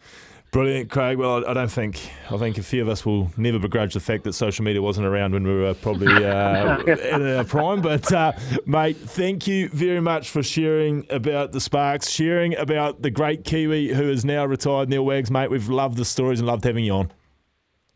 Brilliant, 0.52 0.90
Craig. 0.90 1.18
Well, 1.18 1.48
I 1.48 1.54
don't 1.54 1.72
think 1.72 2.10
I 2.30 2.38
think 2.38 2.58
a 2.58 2.64
few 2.64 2.82
of 2.82 2.90
us 2.90 3.06
will 3.06 3.32
never 3.38 3.58
begrudge 3.58 3.94
the 3.94 4.02
fact 4.02 4.26
that 4.26 4.34
social 4.34 4.66
media 4.66 4.82
wasn't 4.82 5.08
around 5.08 5.32
when 5.32 5.44
we 5.44 5.54
were 5.54 5.74
probably 5.74 6.26
uh, 6.26 6.78
in 7.16 7.38
our 7.38 7.46
prime. 7.46 7.82
But 7.82 8.12
uh, 8.12 8.34
mate, 8.66 8.98
thank 8.98 9.48
you 9.48 9.70
very 9.70 10.02
much 10.02 10.30
for 10.30 10.44
sharing 10.44 11.06
about 11.10 11.54
the 11.54 11.62
Sparks, 11.62 12.10
sharing 12.10 12.56
about 12.58 13.02
the 13.02 13.12
great 13.12 13.46
Kiwi 13.46 13.94
who 13.94 14.10
is 14.10 14.26
now 14.26 14.46
retired, 14.46 14.90
Neil 14.90 15.06
Wags. 15.06 15.32
Mate, 15.32 15.50
we've 15.50 15.70
loved 15.70 15.96
the 15.96 16.06
stories 16.06 16.40
and 16.40 16.48
loved 16.48 16.66
having 16.66 16.84
you 16.84 16.94
on. 16.94 17.12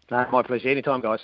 my 0.09 0.41
pleasure. 0.43 0.69
Anytime, 0.69 1.01
guys. 1.01 1.19